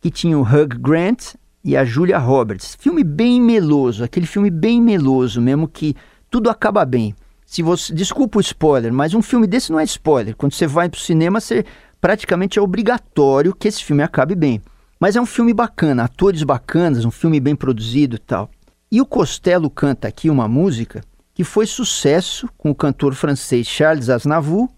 que 0.00 0.10
tinha 0.10 0.38
o 0.38 0.42
Hugh 0.42 0.78
Grant 0.78 1.34
e 1.62 1.76
a 1.76 1.84
Julia 1.84 2.18
Roberts. 2.18 2.76
Filme 2.78 3.02
bem 3.02 3.40
meloso, 3.40 4.04
aquele 4.04 4.26
filme 4.26 4.50
bem 4.50 4.80
meloso 4.80 5.40
mesmo 5.40 5.66
que 5.66 5.96
tudo 6.30 6.48
acaba 6.48 6.84
bem. 6.84 7.14
Se 7.44 7.62
você, 7.62 7.94
desculpa 7.94 8.38
o 8.38 8.40
spoiler, 8.40 8.92
mas 8.92 9.14
um 9.14 9.22
filme 9.22 9.46
desse 9.46 9.70
não 9.70 9.78
é 9.78 9.84
spoiler. 9.84 10.34
Quando 10.34 10.52
você 10.52 10.66
vai 10.66 10.88
para 10.88 10.98
o 10.98 11.00
cinema, 11.00 11.40
você 11.40 11.64
praticamente 12.00 12.58
é 12.58 12.62
obrigatório 12.62 13.54
que 13.54 13.68
esse 13.68 13.82
filme 13.84 14.02
acabe 14.02 14.34
bem. 14.34 14.60
Mas 14.98 15.16
é 15.16 15.20
um 15.20 15.26
filme 15.26 15.52
bacana, 15.52 16.04
atores 16.04 16.42
bacanas, 16.42 17.04
um 17.04 17.10
filme 17.10 17.38
bem 17.38 17.54
produzido 17.54 18.16
e 18.16 18.18
tal. 18.18 18.50
E 18.90 19.00
o 19.00 19.06
Costello 19.06 19.68
canta 19.68 20.08
aqui 20.08 20.30
uma 20.30 20.48
música 20.48 21.02
que 21.34 21.44
foi 21.44 21.66
sucesso 21.66 22.48
com 22.56 22.70
o 22.70 22.74
cantor 22.74 23.14
francês 23.14 23.66
Charles 23.66 24.08
Aznavour 24.08 24.70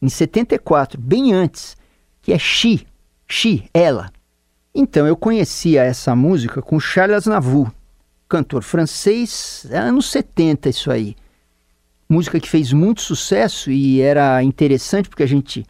em 0.00 0.08
74, 0.08 1.00
bem 1.00 1.32
antes, 1.32 1.76
que 2.20 2.32
é 2.32 2.38
She, 2.38 2.84
She, 3.28 3.70
ela. 3.72 4.10
Então 4.74 5.06
eu 5.06 5.16
conhecia 5.16 5.84
essa 5.84 6.16
música 6.16 6.60
com 6.60 6.80
Charles 6.80 7.18
Aznavour, 7.18 7.70
cantor 8.28 8.64
francês, 8.64 9.64
anos 9.70 10.10
70 10.10 10.70
isso 10.70 10.90
aí. 10.90 11.14
Música 12.08 12.40
que 12.40 12.48
fez 12.48 12.72
muito 12.72 13.00
sucesso 13.00 13.70
e 13.70 14.00
era 14.00 14.42
interessante 14.42 15.08
porque 15.08 15.22
a 15.22 15.28
gente 15.28 15.64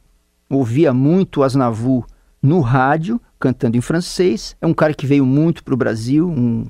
ouvia 0.49 0.95
muito 0.95 1.43
Aznavour 1.43 2.07
no 2.41 2.61
rádio, 2.61 3.21
cantando 3.43 3.77
em 3.77 3.81
francês. 3.81 4.57
É 4.61 4.67
um 4.69 4.73
cara 4.73 4.95
que 4.95 5.05
veio 5.05 5.27
muito 5.27 5.65
para 5.65 5.75
o 5.75 5.77
Brasil, 5.77 6.29
um, 6.29 6.65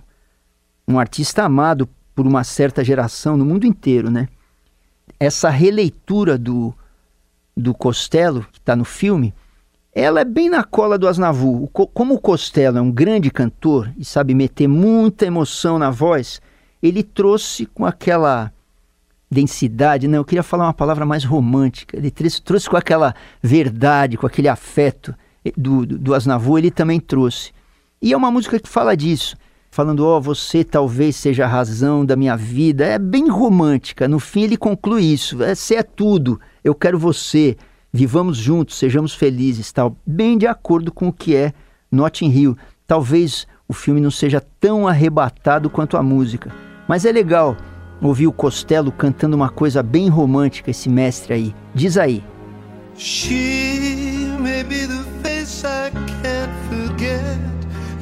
um 0.88 0.98
artista 0.98 1.44
amado 1.44 1.86
por 2.14 2.26
uma 2.26 2.42
certa 2.44 2.82
geração 2.82 3.36
no 3.36 3.44
mundo 3.44 3.66
inteiro, 3.66 4.10
né? 4.10 4.26
Essa 5.20 5.50
releitura 5.50 6.38
do, 6.38 6.74
do 7.54 7.74
Costello, 7.74 8.46
que 8.50 8.58
está 8.58 8.74
no 8.74 8.86
filme, 8.86 9.34
ela 9.94 10.20
é 10.20 10.24
bem 10.24 10.48
na 10.48 10.64
cola 10.64 10.98
do 10.98 11.06
Asnavu. 11.06 11.68
Como 11.68 12.14
o 12.14 12.20
Costello 12.20 12.78
é 12.78 12.80
um 12.80 12.90
grande 12.90 13.30
cantor 13.30 13.92
e 13.98 14.04
sabe 14.04 14.34
meter 14.34 14.66
muita 14.66 15.26
emoção 15.26 15.78
na 15.78 15.90
voz, 15.90 16.40
ele 16.82 17.02
trouxe 17.02 17.66
com 17.66 17.84
aquela 17.84 18.50
densidade, 19.30 20.08
né? 20.08 20.16
Eu 20.16 20.24
queria 20.24 20.42
falar 20.42 20.64
uma 20.64 20.74
palavra 20.74 21.04
mais 21.04 21.22
romântica. 21.22 21.98
Ele 21.98 22.10
trouxe, 22.10 22.40
trouxe 22.40 22.70
com 22.70 22.78
aquela 22.78 23.14
verdade, 23.42 24.16
com 24.16 24.26
aquele 24.26 24.48
afeto 24.48 25.14
do, 25.56 25.84
do, 25.86 25.98
do 25.98 26.58
ele 26.58 26.70
também 26.70 27.00
trouxe. 27.00 27.52
E 28.00 28.12
é 28.12 28.16
uma 28.16 28.30
música 28.30 28.58
que 28.58 28.68
fala 28.68 28.96
disso 28.96 29.36
falando: 29.72 30.06
Ó, 30.06 30.18
oh, 30.18 30.20
você 30.20 30.62
talvez 30.62 31.16
seja 31.16 31.44
a 31.44 31.48
razão 31.48 32.04
da 32.04 32.14
minha 32.14 32.36
vida. 32.36 32.84
É 32.84 32.98
bem 32.98 33.28
romântica. 33.28 34.06
No 34.06 34.20
fim, 34.20 34.42
ele 34.42 34.56
conclui 34.56 35.04
isso: 35.04 35.38
você 35.38 35.76
é 35.76 35.82
tudo, 35.82 36.38
eu 36.62 36.74
quero 36.74 36.98
você, 36.98 37.56
vivamos 37.92 38.36
juntos, 38.36 38.76
sejamos 38.76 39.14
felizes, 39.14 39.72
tal. 39.72 39.96
Bem 40.06 40.38
de 40.38 40.46
acordo 40.46 40.92
com 40.92 41.08
o 41.08 41.12
que 41.12 41.34
é 41.34 41.52
Notting 41.90 42.30
Hill. 42.30 42.56
Talvez 42.86 43.46
o 43.66 43.72
filme 43.72 44.00
não 44.00 44.10
seja 44.10 44.40
tão 44.60 44.86
arrebatado 44.86 45.70
quanto 45.70 45.96
a 45.96 46.02
música, 46.02 46.52
mas 46.86 47.04
é 47.04 47.10
legal 47.10 47.56
ouvir 48.02 48.26
o 48.26 48.32
Costello 48.32 48.92
cantando 48.92 49.36
uma 49.36 49.48
coisa 49.48 49.82
bem 49.82 50.08
romântica, 50.08 50.70
esse 50.70 50.88
mestre 50.88 51.32
aí. 51.32 51.54
Diz 51.74 51.96
aí. 51.96 52.22
She 52.96 54.36
may 54.38 54.62
be 54.64 54.86
the 54.86 55.11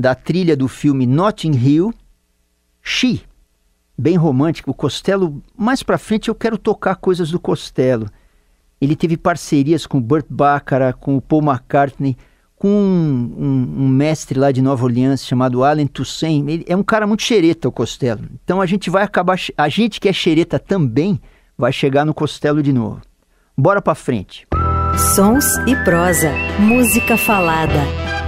da 0.00 0.14
trilha 0.14 0.56
do 0.56 0.66
filme 0.66 1.06
Notting 1.06 1.52
Hill, 1.52 1.92
She, 2.82 3.22
bem 3.96 4.16
romântico. 4.16 4.70
O 4.70 4.74
Costello, 4.74 5.42
mais 5.56 5.82
pra 5.82 5.98
frente 5.98 6.28
eu 6.28 6.34
quero 6.34 6.56
tocar 6.56 6.96
coisas 6.96 7.30
do 7.30 7.38
Costello. 7.38 8.06
Ele 8.80 8.96
teve 8.96 9.16
parcerias 9.16 9.86
com 9.86 10.00
Burt 10.00 10.26
Bacharach, 10.28 10.98
com 10.98 11.16
o 11.16 11.20
Paul 11.20 11.42
McCartney, 11.42 12.16
com 12.56 12.68
um, 12.68 13.34
um, 13.38 13.84
um, 13.84 13.88
mestre 13.88 14.38
lá 14.38 14.50
de 14.50 14.62
Nova 14.62 14.84
Orleans 14.84 15.24
chamado 15.24 15.62
Alan 15.62 15.86
Toussaint. 15.86 16.48
Ele 16.48 16.64
é 16.66 16.76
um 16.76 16.82
cara 16.82 17.06
muito 17.06 17.22
xereta, 17.22 17.68
o 17.68 17.72
Costello. 17.72 18.28
Então 18.42 18.60
a 18.60 18.66
gente 18.66 18.88
vai 18.88 19.02
acabar. 19.02 19.38
A 19.56 19.68
gente 19.68 20.00
que 20.00 20.08
é 20.08 20.12
xereta 20.12 20.58
também 20.58 21.20
vai 21.56 21.72
chegar 21.72 22.06
no 22.06 22.14
Costello 22.14 22.62
de 22.62 22.72
novo. 22.72 23.02
Bora 23.56 23.82
pra 23.82 23.94
frente. 23.94 24.46
Sons 25.14 25.56
e 25.66 25.76
prosa. 25.84 26.32
Música 26.58 27.16
falada. 27.16 28.19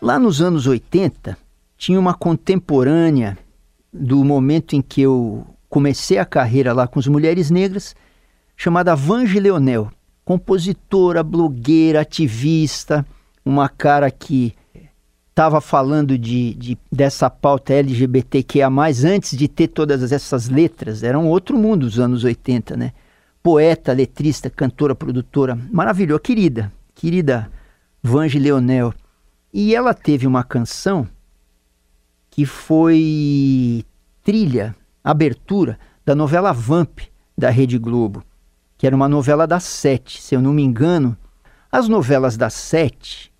Lá 0.00 0.16
nos 0.16 0.40
anos 0.40 0.66
80, 0.66 1.36
tinha 1.76 1.98
uma 1.98 2.14
contemporânea 2.14 3.36
do 3.92 4.24
momento 4.24 4.76
em 4.76 4.82
que 4.82 5.02
eu 5.02 5.44
comecei 5.68 6.18
a 6.18 6.24
carreira 6.24 6.72
lá 6.72 6.86
com 6.86 7.00
as 7.00 7.06
mulheres 7.08 7.50
negras, 7.50 7.96
chamada 8.56 8.94
Vange 8.94 9.40
Leonel, 9.40 9.90
compositora, 10.24 11.22
blogueira, 11.22 12.00
ativista, 12.00 13.04
uma 13.44 13.68
cara 13.68 14.08
que 14.10 14.54
estava 15.30 15.60
falando 15.60 16.16
de, 16.16 16.54
de, 16.54 16.78
dessa 16.90 17.28
pauta 17.28 17.72
LGBTQIA+, 17.72 18.68
antes 19.04 19.36
de 19.36 19.48
ter 19.48 19.68
todas 19.68 20.12
essas 20.12 20.48
letras, 20.48 21.02
era 21.02 21.18
um 21.18 21.28
outro 21.28 21.56
mundo 21.56 21.84
os 21.84 21.98
anos 21.98 22.24
80, 22.24 22.76
né? 22.76 22.92
Poeta, 23.42 23.92
letrista, 23.92 24.50
cantora, 24.50 24.94
produtora, 24.94 25.58
maravilhosa, 25.72 26.20
querida, 26.20 26.72
querida 26.94 27.50
Vange 28.02 28.38
Leonel. 28.38 28.92
E 29.52 29.74
ela 29.74 29.94
teve 29.94 30.26
uma 30.26 30.44
canção 30.44 31.08
que 32.30 32.44
foi 32.44 33.84
trilha, 34.22 34.76
abertura 35.02 35.78
da 36.04 36.14
novela 36.14 36.52
Vamp 36.52 37.00
da 37.36 37.50
Rede 37.50 37.78
Globo, 37.78 38.22
que 38.76 38.86
era 38.86 38.94
uma 38.94 39.08
novela 39.08 39.46
das 39.46 39.64
sete, 39.64 40.20
se 40.20 40.34
eu 40.34 40.42
não 40.42 40.52
me 40.52 40.62
engano. 40.62 41.16
As 41.72 41.88
novelas 41.88 42.36
das 42.36 42.54
sete, 42.54 43.32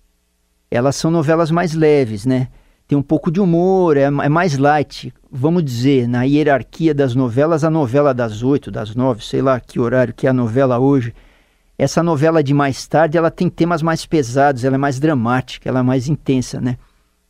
elas 0.69 0.95
são 0.95 1.11
novelas 1.11 1.51
mais 1.51 1.73
leves, 1.73 2.25
né? 2.25 2.47
Tem 2.87 2.97
um 2.97 3.03
pouco 3.03 3.31
de 3.31 3.39
humor, 3.39 3.97
é, 3.97 4.01
é 4.01 4.29
mais 4.29 4.57
light. 4.57 5.13
Vamos 5.31 5.63
dizer, 5.63 6.07
na 6.07 6.23
hierarquia 6.23 6.93
das 6.93 7.13
novelas, 7.13 7.63
a 7.63 7.69
novela 7.69 8.15
das 8.15 8.41
oito, 8.41 8.71
das 8.71 8.95
nove, 8.95 9.23
sei 9.23 9.43
lá 9.43 9.59
que 9.59 9.79
horário 9.79 10.13
que 10.13 10.25
é 10.25 10.29
a 10.31 10.33
novela 10.33 10.79
hoje 10.79 11.13
essa 11.79 12.03
novela 12.03 12.43
de 12.43 12.53
mais 12.53 12.85
tarde, 12.85 13.17
ela 13.17 13.31
tem 13.31 13.49
temas 13.49 13.81
mais 13.81 14.05
pesados, 14.05 14.65
ela 14.65 14.75
é 14.75 14.77
mais 14.77 14.99
dramática, 14.99 15.69
ela 15.69 15.79
é 15.79 15.81
mais 15.81 16.09
intensa, 16.09 16.59
né? 16.59 16.77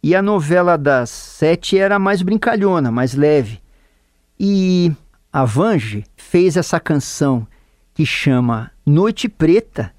E 0.02 0.16
a 0.16 0.24
novela 0.24 0.76
das 0.76 1.12
sete 1.12 1.78
era 1.78 2.00
mais 2.00 2.24
brincalhona, 2.24 2.92
mais 2.92 3.14
leve. 3.14 3.62
E 4.40 4.92
a 5.32 5.46
Vange 5.46 6.04
fez 6.18 6.58
essa 6.58 6.80
canção 6.80 7.46
que 7.94 8.08
chama 8.08 8.72
Noite 8.84 9.30
Preta, 9.30 9.92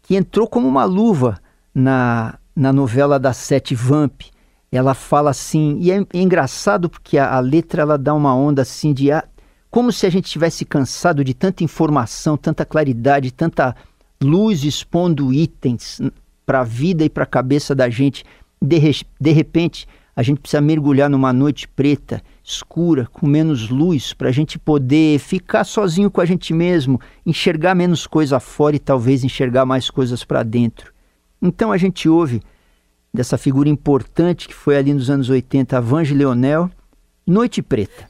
que 0.00 0.16
entrou 0.16 0.48
como 0.48 0.66
uma 0.66 0.84
luva 0.84 1.38
na, 1.74 2.38
na 2.56 2.72
novela 2.72 3.18
das 3.18 3.36
sete 3.36 3.74
Vamp. 3.74 4.22
Ela 4.72 4.94
fala 4.94 5.28
assim, 5.28 5.76
e 5.78 5.90
é, 5.90 5.96
é 6.14 6.18
engraçado 6.22 6.88
porque 6.88 7.18
a, 7.18 7.34
a, 7.34 7.40
letra 7.40 7.82
ela 7.82 7.98
dá 7.98 8.14
uma 8.14 8.34
onda 8.34 8.62
assim 8.62 8.94
de 8.94 9.12
ah, 9.12 9.24
como 9.70 9.92
se 9.92 10.06
a 10.06 10.10
gente 10.10 10.30
tivesse 10.30 10.64
cansado 10.64 11.22
de 11.22 11.34
tanta 11.34 11.62
informação, 11.62 12.36
tanta 12.36 12.64
claridade, 12.64 13.30
tanta 13.30 13.76
luz 14.22 14.64
expondo 14.64 15.32
itens 15.32 16.00
para 16.44 16.60
a 16.60 16.64
vida 16.64 17.04
e 17.04 17.08
para 17.08 17.24
a 17.24 17.26
cabeça 17.26 17.74
da 17.74 17.88
gente. 17.88 18.24
De, 18.60 18.78
de 19.20 19.30
repente, 19.30 19.86
a 20.14 20.22
gente 20.22 20.40
precisa 20.40 20.60
mergulhar 20.60 21.08
numa 21.08 21.32
noite 21.32 21.66
preta, 21.66 22.22
escura, 22.44 23.08
com 23.12 23.26
menos 23.26 23.70
luz, 23.70 24.12
para 24.12 24.28
a 24.28 24.32
gente 24.32 24.58
poder 24.58 25.18
ficar 25.18 25.64
sozinho 25.64 26.10
com 26.10 26.20
a 26.20 26.26
gente 26.26 26.52
mesmo, 26.52 27.00
enxergar 27.24 27.74
menos 27.74 28.06
coisa 28.06 28.38
fora 28.38 28.76
e 28.76 28.78
talvez 28.78 29.24
enxergar 29.24 29.64
mais 29.64 29.88
coisas 29.88 30.24
para 30.24 30.42
dentro. 30.42 30.92
Então 31.40 31.72
a 31.72 31.78
gente 31.78 32.08
ouve 32.08 32.42
dessa 33.14 33.38
figura 33.38 33.68
importante 33.68 34.46
que 34.46 34.54
foi 34.54 34.76
ali 34.76 34.92
nos 34.92 35.08
anos 35.08 35.30
80, 35.30 35.78
a 35.78 35.80
Vange 35.80 36.14
Leonel, 36.14 36.70
Noite 37.26 37.62
Preta. 37.62 38.06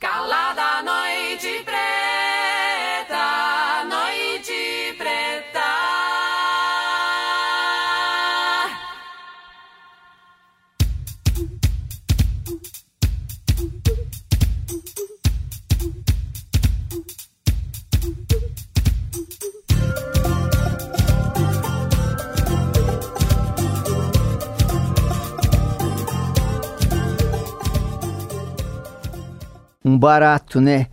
Um 29.91 29.99
barato, 29.99 30.61
né? 30.61 30.87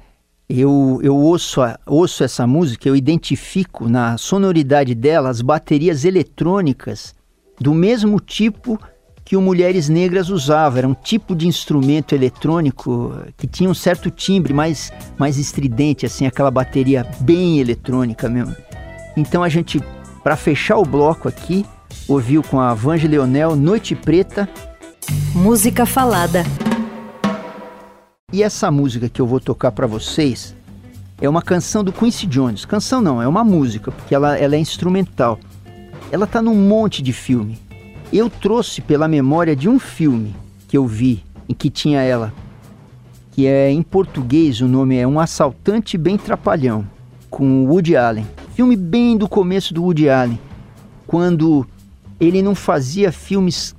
Eu, 0.50 1.00
eu 1.04 1.16
ouço, 1.16 1.62
ouço 1.86 2.24
essa 2.24 2.48
música, 2.48 2.88
eu 2.88 2.96
identifico 2.96 3.90
na 3.90 4.18
sonoridade 4.18 4.96
dela 4.96 5.30
as 5.30 5.42
baterias 5.42 6.06
eletrônicas 6.06 7.14
do 7.60 7.74
mesmo 7.74 8.20
tipo 8.20 8.80
que 9.26 9.36
o 9.36 9.42
Mulheres 9.42 9.90
Negras 9.90 10.30
usava. 10.30 10.78
Era 10.78 10.88
um 10.88 10.94
tipo 10.94 11.36
de 11.36 11.48
instrumento 11.48 12.16
eletrônico 12.16 13.14
que 13.36 13.46
tinha 13.46 13.70
um 13.70 13.74
certo 13.74 14.10
timbre 14.10 14.54
mais, 14.54 14.92
mais 15.18 15.38
estridente, 15.38 16.06
assim, 16.06 16.26
aquela 16.26 16.50
bateria 16.50 17.06
bem 17.20 17.60
eletrônica 17.60 18.30
mesmo. 18.30 18.56
Então 19.18 19.44
a 19.44 19.50
gente, 19.50 19.82
para 20.24 20.38
fechar 20.38 20.78
o 20.78 20.86
bloco 20.86 21.28
aqui, 21.28 21.66
ouviu 22.08 22.42
com 22.42 22.58
a 22.58 22.74
Vange 22.74 23.06
Leonel 23.06 23.54
Noite 23.54 23.96
Preta. 23.96 24.48
Música 25.36 25.86
falada. 25.86 26.46
E 28.34 28.44
essa 28.44 28.70
música 28.70 29.08
que 29.08 29.22
eu 29.22 29.26
vou 29.26 29.40
tocar 29.40 29.72
para 29.72 29.88
vocês 29.88 30.54
é 31.22 31.30
uma 31.30 31.42
canção 31.42 31.82
do 31.82 31.94
Quincy 31.94 32.28
Jones. 32.28 32.66
Canção 32.66 33.00
não, 33.00 33.22
é 33.22 33.28
uma 33.28 33.42
música, 33.42 33.90
porque 33.90 34.13
ela, 34.13 34.38
ela 34.38 34.54
é 34.54 34.60
instrumental. 34.60 35.40
Ela 36.12 36.28
tá 36.28 36.42
num 36.42 36.54
monte 36.54 37.02
de 37.02 37.13
filme. 37.13 37.58
Eu 38.12 38.30
trouxe 38.30 38.82
pela 38.82 39.08
memória 39.08 39.56
de 39.56 39.70
um 39.70 39.80
filme 39.80 40.36
que 40.68 40.78
eu 40.78 40.86
vi 40.86 41.24
em 41.48 41.54
que 41.54 41.70
tinha 41.70 42.02
ela, 42.02 42.34
que 43.32 43.48
é 43.48 43.72
em 43.72 43.82
português 43.82 44.60
o 44.60 44.68
nome 44.68 44.98
é 44.98 45.08
Um 45.08 45.22
Assaltante 45.22 45.98
Bem 45.98 46.18
Trapalhão, 46.18 46.86
com 47.30 47.66
Woody 47.66 47.96
Allen. 47.96 48.28
Filme 48.54 48.76
bem 48.76 49.16
do 49.16 49.30
começo 49.30 49.74
do 49.74 49.84
Woody 49.84 50.10
Allen, 50.10 50.38
quando 51.08 51.66
ele 52.20 52.42
não 52.42 52.56
fazia 52.56 53.10
filmes 53.10 53.74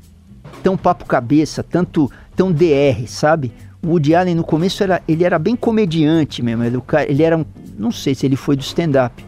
tão 0.63 0.75
papo 0.75 1.05
cabeça, 1.05 1.63
tanto 1.63 2.11
tão 2.35 2.51
DR, 2.51 3.07
sabe? 3.07 3.53
O 3.83 3.89
Woody 3.89 4.15
Allen 4.15 4.35
no 4.35 4.45
começo 4.45 4.83
era, 4.83 5.03
ele 5.07 5.25
era 5.25 5.39
bem 5.39 5.55
comediante 5.55 6.43
mesmo. 6.43 6.65
Ele, 6.65 6.81
ele 7.07 7.23
era 7.23 7.37
um, 7.37 7.45
não 7.79 7.93
sei 7.93 8.15
se 8.15 8.27
ele 8.27 8.37
foi 8.37 8.57
do 8.57 8.63
stand-up, 8.63 9.25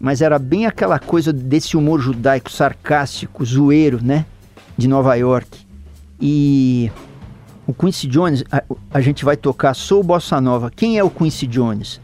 mas 0.00 0.20
era 0.20 0.38
bem 0.38 0.66
aquela 0.66 0.98
coisa 0.98 1.32
desse 1.32 1.76
humor 1.76 2.00
judaico, 2.00 2.50
sarcástico, 2.50 3.44
zoeiro, 3.44 4.00
né? 4.02 4.26
De 4.76 4.88
Nova 4.88 5.14
York. 5.14 5.64
E 6.20 6.90
o 7.66 7.72
Quincy 7.72 8.06
Jones, 8.06 8.44
a, 8.50 8.62
a 8.92 9.00
gente 9.00 9.24
vai 9.24 9.36
tocar 9.36 9.74
Sou 9.74 10.02
Bossa 10.02 10.40
Nova. 10.40 10.70
Quem 10.74 10.98
é 10.98 11.04
o 11.04 11.10
Quincy 11.10 11.46
Jones? 11.46 12.00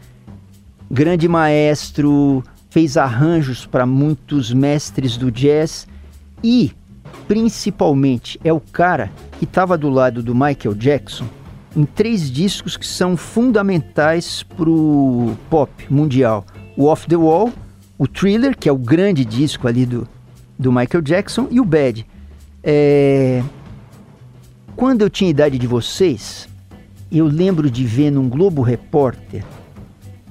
Grande 0.89 1.27
maestro, 1.27 2.43
fez 2.69 2.95
arranjos 2.97 3.65
para 3.65 3.85
muitos 3.85 4.53
mestres 4.53 5.17
do 5.17 5.29
jazz 5.29 5.87
e, 6.43 6.71
principalmente, 7.27 8.39
é 8.43 8.51
o 8.51 8.59
cara 8.59 9.11
que 9.37 9.45
estava 9.45 9.77
do 9.77 9.89
lado 9.89 10.23
do 10.23 10.33
Michael 10.33 10.73
Jackson 10.75 11.25
em 11.75 11.85
três 11.85 12.29
discos 12.31 12.75
que 12.75 12.85
são 12.85 13.15
fundamentais 13.15 14.43
para 14.43 14.69
o 14.69 15.37
pop 15.49 15.71
mundial: 15.89 16.45
o 16.77 16.85
Off 16.85 17.07
the 17.07 17.15
Wall, 17.15 17.51
o 17.97 18.07
Thriller, 18.07 18.57
que 18.57 18.67
é 18.67 18.71
o 18.71 18.77
grande 18.77 19.23
disco 19.23 19.67
ali 19.67 19.85
do, 19.85 20.07
do 20.57 20.71
Michael 20.71 21.01
Jackson, 21.01 21.47
e 21.49 21.59
o 21.59 21.65
Bad. 21.65 22.05
É... 22.63 23.43
Quando 24.75 25.01
eu 25.01 25.09
tinha 25.09 25.29
idade 25.29 25.57
de 25.57 25.67
vocês, 25.67 26.47
eu 27.11 27.25
lembro 27.25 27.69
de 27.69 27.83
ver 27.83 28.11
num 28.11 28.29
Globo 28.29 28.61
Repórter 28.61 29.43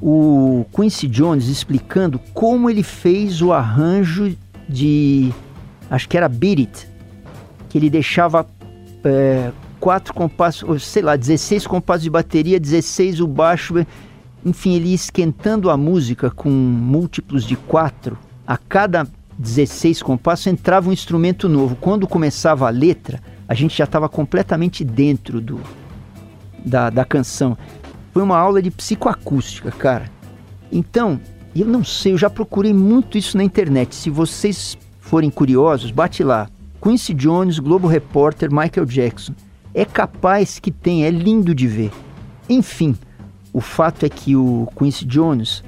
o 0.01 0.65
Quincy 0.75 1.07
Jones 1.07 1.49
explicando 1.49 2.19
como 2.33 2.71
ele 2.71 2.83
fez 2.83 3.43
o 3.43 3.53
arranjo 3.53 4.35
de. 4.69 5.33
Acho 5.91 6.09
que 6.09 6.17
era 6.17 6.29
Beat 6.29 6.59
It, 6.61 6.89
que 7.69 7.77
ele 7.77 7.91
deixava 7.91 8.49
é, 9.05 9.51
quatro 9.81 10.13
compassos, 10.13 10.85
sei 10.87 11.03
lá, 11.03 11.17
16 11.17 11.67
compassos 11.67 12.03
de 12.03 12.11
bateria, 12.11 12.61
16 12.61 13.21
o 13.21 13.27
baixo, 13.27 13.75
enfim, 14.45 14.75
ele 14.75 14.91
ia 14.91 14.95
esquentando 14.95 15.71
a 15.71 15.77
música 15.77 16.31
com 16.31 16.51
múltiplos 16.51 17.45
de 17.45 17.57
quatro. 17.57 18.19
A 18.47 18.57
cada 18.57 19.07
16 19.39 20.03
compassos 20.03 20.47
entrava 20.47 20.91
um 20.91 20.93
instrumento 20.93 21.49
novo. 21.49 21.77
Quando 21.77 22.07
começava 22.07 22.67
a 22.67 22.71
letra, 22.71 23.21
a 23.49 23.55
gente 23.55 23.77
já 23.77 23.85
estava 23.85 24.09
completamente 24.09 24.85
dentro 24.85 25.41
do, 25.41 25.61
da, 26.65 26.91
da 26.91 27.05
canção. 27.05 27.57
Foi 28.13 28.23
uma 28.23 28.37
aula 28.37 28.61
de 28.61 28.71
psicoacústica, 28.71 29.71
cara. 29.71 30.11
Então, 30.71 31.21
eu 31.55 31.67
não 31.67 31.83
sei, 31.83 32.13
eu 32.13 32.19
já 32.19 32.31
procurei 32.31 32.73
muito 32.73 33.19
isso 33.19 33.37
na 33.37 33.45
internet. 33.45 33.95
Se 33.95 34.11
vocês 34.11 34.77
forem 35.01 35.31
curiosos, 35.31 35.91
bate 35.91 36.23
lá. 36.23 36.49
Quincy 36.83 37.13
Jones, 37.13 37.59
Globo 37.59 37.87
Repórter, 37.87 38.51
Michael 38.51 38.87
Jackson. 38.87 39.35
É 39.75 39.85
capaz 39.85 40.59
que 40.59 40.71
tem, 40.71 41.05
é 41.05 41.11
lindo 41.11 41.55
de 41.55 41.67
ver. 41.67 41.93
Enfim, 42.49 42.97
o 43.53 43.61
fato 43.61 44.05
é 44.05 44.09
que 44.09 44.35
o 44.35 44.69
Quincy 44.77 45.05
Jones, 45.05 45.63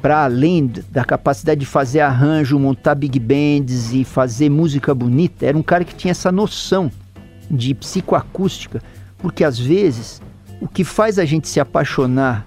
para 0.00 0.24
além 0.24 0.66
da 0.90 1.04
capacidade 1.04 1.60
de 1.60 1.66
fazer 1.66 2.00
arranjo, 2.00 2.58
montar 2.58 2.94
big 2.94 3.18
bands 3.18 3.92
e 3.92 4.04
fazer 4.04 4.48
música 4.48 4.94
bonita, 4.94 5.46
era 5.46 5.58
um 5.58 5.62
cara 5.62 5.84
que 5.84 5.94
tinha 5.94 6.12
essa 6.12 6.30
noção 6.30 6.90
de 7.50 7.74
psicoacústica, 7.74 8.82
porque 9.18 9.42
às 9.42 9.58
vezes 9.58 10.22
o 10.60 10.68
que 10.68 10.84
faz 10.84 11.18
a 11.18 11.24
gente 11.24 11.48
se 11.48 11.58
apaixonar 11.58 12.46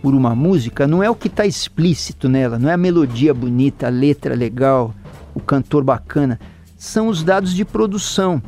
por 0.00 0.14
uma 0.14 0.34
música 0.34 0.86
não 0.86 1.02
é 1.02 1.08
o 1.08 1.14
que 1.14 1.28
está 1.28 1.46
explícito 1.46 2.28
nela, 2.28 2.58
não 2.58 2.68
é 2.68 2.74
a 2.74 2.76
melodia 2.76 3.32
bonita, 3.32 3.86
a 3.86 3.90
letra 3.90 4.34
legal, 4.34 4.94
o 5.34 5.40
cantor 5.40 5.82
bacana, 5.82 6.38
são 6.76 7.08
os 7.08 7.24
dados 7.24 7.54
de 7.54 7.64
produção. 7.64 8.42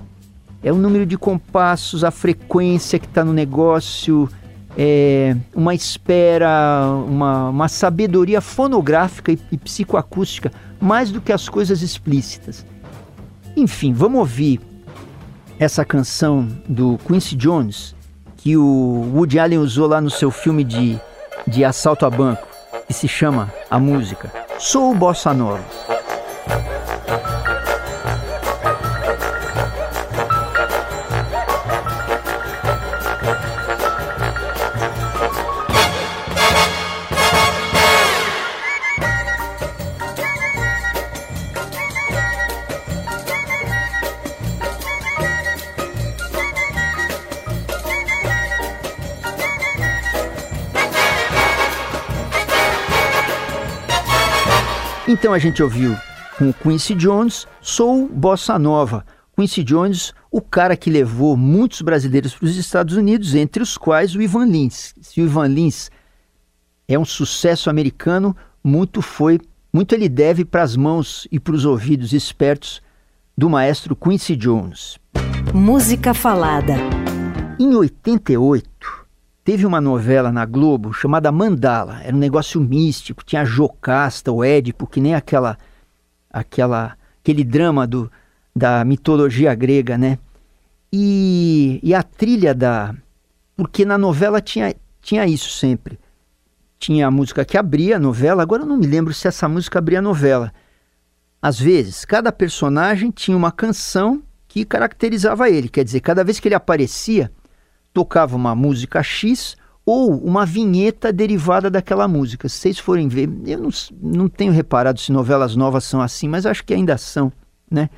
É 0.67 0.73
o 0.73 0.75
número 0.75 1.07
de 1.07 1.17
compassos, 1.17 2.03
a 2.03 2.11
frequência 2.11 2.99
que 2.99 3.07
está 3.07 3.25
no 3.25 3.33
negócio, 3.33 4.29
é 4.77 5.37
uma 5.55 5.73
espera, 5.73 6.89
uma, 7.07 7.51
uma 7.51 7.69
sabedoria 7.69 8.41
fonográfica 8.41 9.31
e, 9.31 9.39
e 9.53 9.57
psicoacústica, 9.57 10.51
mais 10.81 11.13
do 11.13 11.21
que 11.21 11.33
as 11.33 11.49
coisas 11.49 11.83
explícitas. 11.83 12.67
Enfim, 13.57 13.93
vamos 13.93 14.19
ouvir 14.19 14.61
essa 15.57 15.85
canção 15.85 16.49
do 16.69 16.99
Quincy 17.07 17.37
Jones, 17.37 17.95
que 18.37 18.57
o 18.57 19.13
Woody 19.15 19.39
Allen 19.39 19.61
usou 19.61 19.87
lá 19.87 20.01
no 20.01 20.11
seu 20.11 20.33
filme 20.33 20.65
de, 20.65 20.99
de 21.47 21.65
assalto 21.65 22.05
a 22.05 22.11
banco, 22.11 22.45
que 22.89 22.93
se 22.93 23.07
chama 23.07 23.53
a 23.71 23.79
música 23.79 24.33
Sou 24.59 24.93
Bossa 24.93 25.33
Nova. 25.33 25.63
Então 55.19 55.33
a 55.33 55.39
gente 55.39 55.63
ouviu 55.63 55.97
com 56.37 56.53
Quincy 56.53 56.95
Jones, 56.95 57.49
Sou 57.63 58.07
Bossa 58.07 58.59
Nova. 58.59 59.03
Quincy 59.35 59.65
Jones, 59.65 60.13
o 60.31 60.43
cara 60.43 60.77
que 60.77 60.91
levou 60.91 61.39
muitos 61.39 61.81
brasileiros 61.81 62.35
para 62.35 62.45
os 62.45 62.55
Estados 62.55 62.95
Unidos, 62.99 63.35
entre 63.35 63.63
os 63.63 63.79
quais 63.79 64.15
o 64.15 64.21
Ivan 64.21 64.45
Lins. 64.45 64.95
Se 65.01 65.23
o 65.23 65.25
Ivan 65.25 65.47
Lins 65.47 65.91
é 66.87 66.99
um 66.99 67.05
sucesso 67.07 67.71
americano, 67.71 68.37
muito 68.63 69.01
foi, 69.01 69.41
muito 69.73 69.95
ele 69.95 70.07
deve 70.07 70.45
para 70.45 70.63
as 70.63 70.77
mãos 70.77 71.27
e 71.33 71.41
para 71.41 71.55
os 71.55 71.65
ouvidos 71.65 72.13
espertos 72.13 72.83
do 73.39 73.49
maestro 73.49 73.97
Quincy 73.97 74.37
Jones. 74.37 74.99
Música 75.55 76.13
falada. 76.13 76.75
Em 77.59 77.75
88, 77.75 78.69
Teve 79.47 79.65
uma 79.65 79.81
novela 79.81 80.33
na 80.33 80.45
Globo 80.45 80.93
chamada 80.93 81.31
Mandala, 81.31 82.03
era 82.03 82.17
um 82.17 82.19
negócio 82.19 82.61
místico, 82.61 83.25
tinha 83.25 83.43
a 83.43 83.45
Jocasta, 83.45 84.33
o 84.33 84.43
Édipo, 84.43 84.89
que 84.89 85.01
nem 85.01 85.15
aquela, 85.15 85.57
aquela, 86.29 86.99
aquele 87.23 87.45
drama 87.45 87.87
do, 87.87 88.11
da 88.57 88.85
mitologia 88.85 89.55
grega, 89.55 89.97
né? 89.97 90.19
E, 90.93 91.79
e 91.81 91.95
a 91.95 92.03
trilha 92.03 92.53
da. 92.53 92.93
Porque 93.57 93.85
na 93.85 93.97
novela 93.97 94.41
tinha, 94.41 94.75
tinha 95.01 95.25
isso 95.29 95.51
sempre. 95.51 95.97
Tinha 96.77 97.07
a 97.07 97.11
música 97.13 97.45
que 97.45 97.57
abria 97.57 97.99
a 97.99 98.01
novela, 98.01 98.43
agora 98.43 98.65
eu 98.65 98.67
não 98.67 98.77
me 98.77 98.87
lembro 98.89 99.15
se 99.15 99.29
essa 99.29 99.49
música 99.49 99.79
abria 99.79 100.01
a 100.01 100.03
novela. 100.03 100.53
Às 101.41 101.57
vezes, 101.57 102.05
cada 102.05 102.33
personagem 102.33 103.13
tinha 103.13 103.37
uma 103.37 103.53
canção 103.53 104.25
que 104.49 104.65
caracterizava 104.65 105.49
ele, 105.49 105.69
quer 105.69 105.85
dizer, 105.85 106.01
cada 106.01 106.25
vez 106.25 106.41
que 106.41 106.49
ele 106.49 106.57
aparecia, 106.57 107.31
tocava 107.97 108.37
uma 108.37 108.55
música 108.55 109.03
X 109.03 109.57
ou 109.83 110.23
uma 110.23 110.45
vinheta 110.45 111.11
derivada 111.11 111.71
daquela 111.71 112.07
música. 112.07 112.47
Se 112.47 112.59
vocês 112.59 112.79
forem 112.79 113.09
ver, 113.09 113.27
eu 113.47 113.59
não, 113.59 113.71
não 114.03 114.29
tenho 114.29 114.53
reparado 114.53 115.01
se 115.01 115.11
novelas 115.11 115.57
novas 115.57 115.85
são 115.85 116.03
assim, 116.03 116.29
mas 116.29 116.45
acho 116.45 116.63
que 116.63 116.75
ainda 116.75 116.99
são, 116.99 117.33
né? 117.71 117.89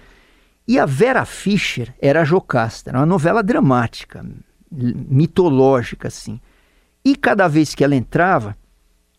E 0.69 0.79
a 0.79 0.87
Vera 0.87 1.25
Fischer 1.25 1.93
era 2.01 2.21
a 2.21 2.25
Jocasta, 2.25 2.91
era 2.91 3.01
uma 3.01 3.07
novela 3.07 3.43
dramática, 3.43 4.25
mitológica, 4.71 6.07
assim. 6.07 6.41
E 7.05 7.17
cada 7.17 7.49
vez 7.49 7.75
que 7.75 7.83
ela 7.83 7.97
entrava, 7.97 8.57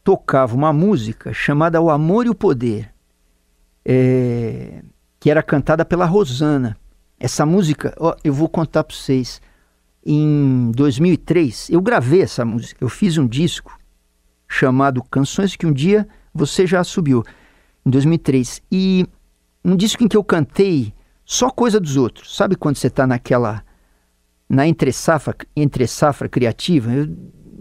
tocava 0.02 0.56
uma 0.56 0.72
música 0.72 1.34
chamada 1.34 1.82
O 1.82 1.90
Amor 1.90 2.26
e 2.26 2.30
o 2.30 2.36
Poder, 2.36 2.90
é, 3.84 4.82
que 5.20 5.30
era 5.30 5.44
cantada 5.44 5.84
pela 5.84 6.06
Rosana. 6.06 6.78
Essa 7.20 7.46
música, 7.46 7.94
ó, 8.00 8.16
eu 8.24 8.32
vou 8.32 8.48
contar 8.48 8.86
para 8.86 8.96
vocês 8.96 9.42
em 10.12 10.72
2003, 10.72 11.70
eu 11.70 11.80
gravei 11.80 12.24
essa 12.24 12.44
música. 12.44 12.84
Eu 12.84 12.90
fiz 12.90 13.16
um 13.20 13.28
disco 13.28 13.78
chamado 14.48 15.04
Canções 15.04 15.56
que 15.56 15.68
um 15.68 15.72
dia 15.72 16.08
você 16.34 16.66
já 16.66 16.84
subiu, 16.84 17.24
em 17.86 17.92
2003. 17.92 18.60
E 18.72 19.06
um 19.64 19.76
disco 19.76 20.04
em 20.04 20.08
que 20.08 20.18
eu 20.18 20.24
cantei 20.24 20.96
só 21.24 21.52
coisa 21.52 21.80
dos 21.80 21.96
outros. 21.96 22.36
Sabe 22.36 22.56
quando 22.56 22.78
você 22.78 22.88
está 22.88 23.06
naquela 23.06 23.64
na 24.50 24.68
entre 24.68 24.92
safra, 24.92 25.36
entre 25.56 25.86
safra 25.86 26.28
criativa? 26.28 26.90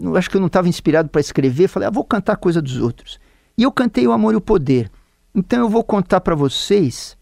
Eu, 0.01 0.15
acho 0.15 0.27
que 0.27 0.35
eu 0.35 0.41
não 0.41 0.47
estava 0.47 0.67
inspirado 0.67 1.07
para 1.07 1.21
escrever, 1.21 1.67
falei, 1.67 1.87
ah, 1.87 1.91
vou 1.91 2.03
cantar 2.03 2.35
coisa 2.37 2.59
dos 2.59 2.77
outros. 2.77 3.19
E 3.55 3.61
eu 3.61 3.71
cantei 3.71 4.07
O 4.07 4.11
Amor 4.11 4.33
e 4.33 4.37
o 4.37 4.41
Poder. 4.41 4.89
Então 5.35 5.59
eu 5.59 5.69
vou 5.69 5.83
contar 5.83 6.21
para 6.21 6.33
vocês 6.33 7.15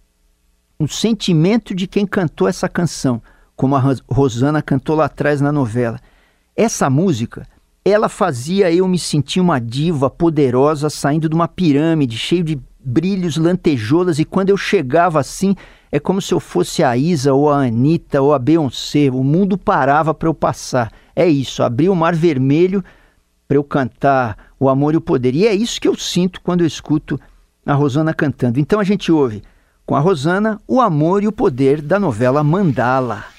o 0.79 0.87
sentimento 0.87 1.75
de 1.75 1.85
quem 1.85 2.07
cantou 2.07 2.47
essa 2.47 2.69
canção 2.69 3.21
como 3.57 3.75
a 3.75 3.83
Rosana 4.07 4.61
cantou 4.61 4.95
lá 4.95 5.05
atrás 5.05 5.41
na 5.41 5.51
novela. 5.51 5.99
Essa 6.55 6.89
música, 6.89 7.45
ela 7.83 8.07
fazia 8.07 8.71
eu 8.71 8.87
me 8.87 8.99
sentir 8.99 9.41
uma 9.41 9.59
diva 9.59 10.11
poderosa 10.11 10.91
saindo 10.91 11.27
de 11.27 11.35
uma 11.35 11.47
pirâmide, 11.47 12.17
cheio 12.17 12.43
de 12.43 12.59
brilhos, 12.79 13.35
lantejoulas, 13.35 14.19
e 14.19 14.25
quando 14.25 14.49
eu 14.49 14.57
chegava 14.57 15.19
assim, 15.19 15.55
é 15.91 15.99
como 15.99 16.21
se 16.21 16.33
eu 16.33 16.39
fosse 16.39 16.83
a 16.83 16.95
Isa 16.95 17.33
ou 17.33 17.49
a 17.49 17.65
Anitta 17.65 18.21
ou 18.21 18.31
a 18.33 18.39
Beyoncé. 18.39 19.09
O 19.09 19.23
mundo 19.23 19.57
parava 19.57 20.13
para 20.13 20.29
eu 20.29 20.33
passar. 20.35 20.91
É 21.15 21.27
isso, 21.27 21.63
abrir 21.63 21.89
o 21.89 21.95
mar 21.95 22.13
vermelho 22.13 22.83
para 23.47 23.57
eu 23.57 23.63
cantar 23.63 24.37
o 24.59 24.69
amor 24.69 24.93
e 24.93 24.97
o 24.97 25.01
poder. 25.01 25.33
E 25.33 25.47
é 25.47 25.53
isso 25.55 25.81
que 25.81 25.87
eu 25.87 25.95
sinto 25.95 26.41
quando 26.41 26.61
eu 26.61 26.67
escuto 26.67 27.19
a 27.65 27.73
Rosana 27.73 28.13
cantando. 28.13 28.59
Então 28.59 28.79
a 28.79 28.83
gente 28.83 29.11
ouve 29.11 29.41
com 29.83 29.95
a 29.95 29.99
Rosana 29.99 30.61
o 30.67 30.79
amor 30.79 31.23
e 31.23 31.27
o 31.27 31.31
poder 31.31 31.81
da 31.81 31.99
novela 31.99 32.43
Mandala. 32.43 33.36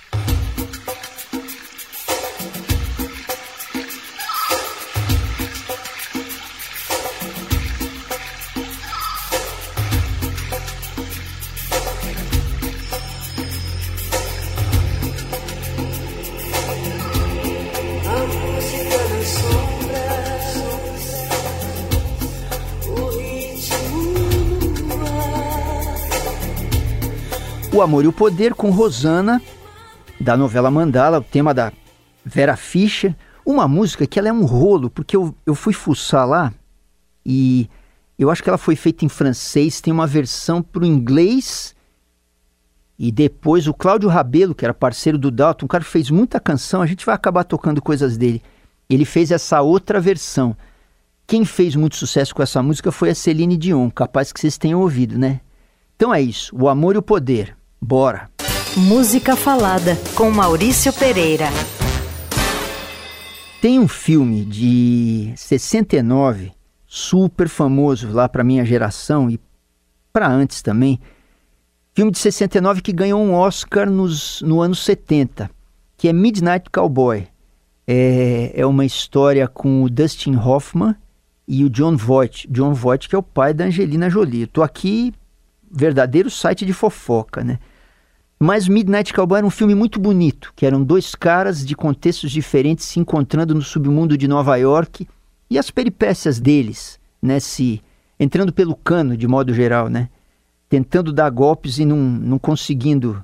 O 27.79 27.83
Amor 27.83 28.05
e 28.05 28.09
o 28.09 28.13
Poder 28.13 28.55
com 28.55 28.71
Rosana, 28.71 29.41
da 30.21 30.37
novela 30.37 30.69
Mandala, 30.69 31.21
o 31.21 31.23
tema 31.23 31.55
da 31.55 31.73
Vera 32.25 32.57
Fischer. 32.57 33.15
Uma 33.47 33.69
música 33.69 34.05
que 34.05 34.19
ela 34.19 34.29
é 34.29 34.33
um 34.33 34.45
rolo, 34.45 34.91
porque 34.91 35.15
eu, 35.15 35.33
eu 35.47 35.55
fui 35.55 35.73
fuçar 35.73 36.27
lá 36.27 36.53
e 37.25 37.71
eu 38.19 38.33
acho 38.33 38.43
que 38.43 38.49
ela 38.51 38.59
foi 38.59 38.75
feita 38.75 39.05
em 39.05 39.09
francês, 39.09 39.81
tem 39.81 39.93
uma 39.93 40.09
versão 40.09 40.61
para 40.61 40.83
o 40.83 40.87
inglês 40.87 41.73
e 42.99 43.13
depois 43.13 43.69
o 43.69 43.75
Cláudio 43.75 44.09
Rabelo, 44.09 44.57
que 44.57 44.65
era 44.65 44.75
parceiro 44.75 45.17
do 45.17 45.31
Dalton, 45.31 45.67
um 45.67 45.69
cara 45.69 45.85
que 45.85 45.91
fez 45.91 46.11
muita 46.11 46.41
canção, 46.41 46.83
a 46.83 46.87
gente 46.87 47.07
vai 47.07 47.15
acabar 47.15 47.45
tocando 47.45 47.81
coisas 47.81 48.17
dele. 48.17 48.43
Ele 48.91 49.05
fez 49.05 49.31
essa 49.31 49.63
outra 49.63 50.01
versão. 50.01 50.57
Quem 51.29 51.45
fez 51.45 51.77
muito 51.77 51.95
sucesso 51.95 52.35
com 52.35 52.43
essa 52.43 52.61
música 52.61 52.91
foi 52.91 53.11
a 53.11 53.15
Celine 53.15 53.57
Dion, 53.57 53.89
capaz 53.89 54.33
que 54.33 54.41
vocês 54.41 54.59
tenham 54.59 54.81
ouvido, 54.81 55.17
né? 55.17 55.41
Então 55.95 56.13
é 56.13 56.21
isso, 56.21 56.57
o 56.57 56.69
amor 56.69 56.97
e 56.97 56.99
o 56.99 57.03
poder. 57.03 57.57
Bora! 57.81 58.29
Música 58.77 59.35
Falada, 59.35 59.97
com 60.15 60.31
Maurício 60.31 60.93
Pereira. 60.93 61.47
Tem 63.61 63.79
um 63.79 63.89
filme 63.89 64.45
de 64.45 65.33
69, 65.37 66.53
super 66.87 67.49
famoso 67.49 68.11
lá 68.13 68.29
para 68.29 68.45
minha 68.45 68.65
geração 68.65 69.31
e 69.31 69.41
para 70.13 70.29
antes 70.29 70.63
também. 70.63 71.01
Filme 71.95 72.13
de 72.13 72.19
69 72.19 72.83
que 72.83 72.93
ganhou 72.93 73.21
um 73.21 73.35
Oscar 73.35 73.91
nos, 73.91 74.43
no 74.43 74.61
ano 74.61 74.75
70, 74.75 75.51
que 75.97 76.09
é 76.09 76.13
Midnight 76.13 76.71
Cowboy. 76.71 77.27
É, 77.87 78.53
é 78.55 78.67
uma 78.67 78.85
história 78.85 79.49
com 79.49 79.83
o 79.83 79.91
Dustin 79.91 80.37
Hoffman 80.37 80.95
e 81.47 81.65
o 81.65 81.71
John 81.71 81.97
Voight. 81.97 82.47
John 82.51 82.75
Voight 82.75 83.09
que 83.09 83.15
é 83.17 83.19
o 83.19 83.23
pai 83.23 83.55
da 83.55 83.65
Angelina 83.65 84.09
Jolie. 84.09 84.43
Estou 84.43 84.63
aqui, 84.63 85.13
verdadeiro 85.69 86.31
site 86.31 86.65
de 86.65 86.73
fofoca, 86.73 87.43
né? 87.43 87.59
Mas 88.39 88.69
Midnight 88.69 89.13
Cowboy 89.13 89.39
era 89.39 89.47
um 89.47 89.51
filme 89.51 89.75
muito 89.75 89.99
bonito, 89.99 90.53
que 90.55 90.65
eram 90.65 90.85
dois 90.85 91.15
caras 91.15 91.67
de 91.67 91.75
contextos 91.75 92.31
diferentes 92.31 92.85
se 92.85 93.01
encontrando 93.01 93.53
no 93.53 93.63
submundo 93.63 94.17
de 94.17 94.29
Nova 94.29 94.55
York 94.57 95.09
e 95.51 95.59
as 95.59 95.71
peripécias 95.73 96.39
deles, 96.39 97.01
né, 97.21 97.41
se 97.41 97.83
entrando 98.19 98.53
pelo 98.53 98.77
cano 98.77 99.17
de 99.17 99.27
modo 99.27 99.53
geral, 99.53 99.89
né, 99.89 100.09
tentando 100.69 101.13
dar 101.13 101.31
golpes 101.31 101.79
e 101.79 101.85
não, 101.85 101.97
não 101.97 102.39
conseguindo 102.39 103.21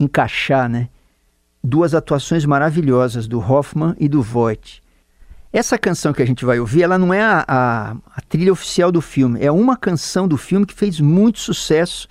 encaixar, 0.00 0.68
né. 0.68 0.88
Duas 1.62 1.94
atuações 1.94 2.44
maravilhosas 2.44 3.28
do 3.28 3.38
Hoffman 3.38 3.94
e 4.00 4.08
do 4.08 4.20
Voight. 4.20 4.82
Essa 5.52 5.78
canção 5.78 6.12
que 6.12 6.22
a 6.22 6.26
gente 6.26 6.44
vai 6.44 6.58
ouvir, 6.58 6.82
ela 6.82 6.98
não 6.98 7.14
é 7.14 7.22
a, 7.22 7.44
a, 7.46 7.90
a 8.16 8.20
trilha 8.28 8.52
oficial 8.52 8.90
do 8.90 9.00
filme, 9.00 9.40
é 9.42 9.50
uma 9.50 9.76
canção 9.76 10.26
do 10.26 10.36
filme 10.36 10.66
que 10.66 10.74
fez 10.74 10.98
muito 11.00 11.38
sucesso 11.38 12.08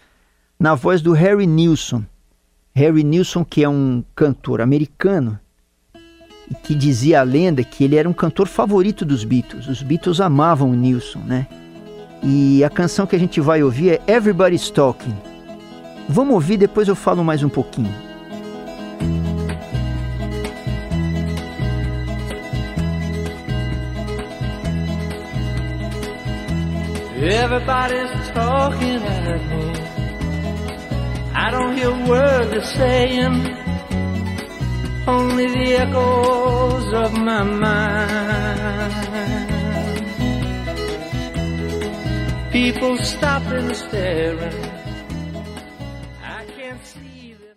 na 0.59 0.73
voz 0.75 1.01
do 1.01 1.13
Harry 1.13 1.45
Nilsson. 1.45 2.03
Harry 2.73 3.03
Nilsson, 3.03 3.43
que 3.43 3.63
é 3.63 3.69
um 3.69 4.03
cantor 4.15 4.61
americano, 4.61 5.39
que 6.63 6.75
dizia 6.75 7.21
a 7.21 7.23
lenda 7.23 7.63
que 7.63 7.83
ele 7.83 7.95
era 7.95 8.07
um 8.07 8.13
cantor 8.13 8.47
favorito 8.47 9.03
dos 9.03 9.23
Beatles. 9.23 9.67
Os 9.67 9.81
Beatles 9.81 10.19
amavam 10.19 10.71
o 10.71 10.75
Nilsson, 10.75 11.19
né? 11.19 11.47
E 12.23 12.63
a 12.63 12.69
canção 12.69 13.05
que 13.05 13.15
a 13.15 13.19
gente 13.19 13.39
vai 13.39 13.61
ouvir 13.61 13.89
é 13.89 14.01
Everybody's 14.07 14.69
Talking. 14.69 15.15
Vamos 16.09 16.33
ouvir, 16.33 16.57
depois 16.57 16.87
eu 16.87 16.95
falo 16.95 17.23
mais 17.23 17.43
um 17.43 17.49
pouquinho. 17.49 17.93
Everybody's 27.19 28.29
talking 28.29 29.01
a 32.57 32.65
saying, 32.65 33.55
only 35.07 35.47
the 35.47 35.75
echoes 35.77 36.91
of 36.93 37.13
my 37.13 37.43
mind. 37.43 38.93
People 42.51 42.97
stopping 43.03 43.73
staring. 43.73 44.67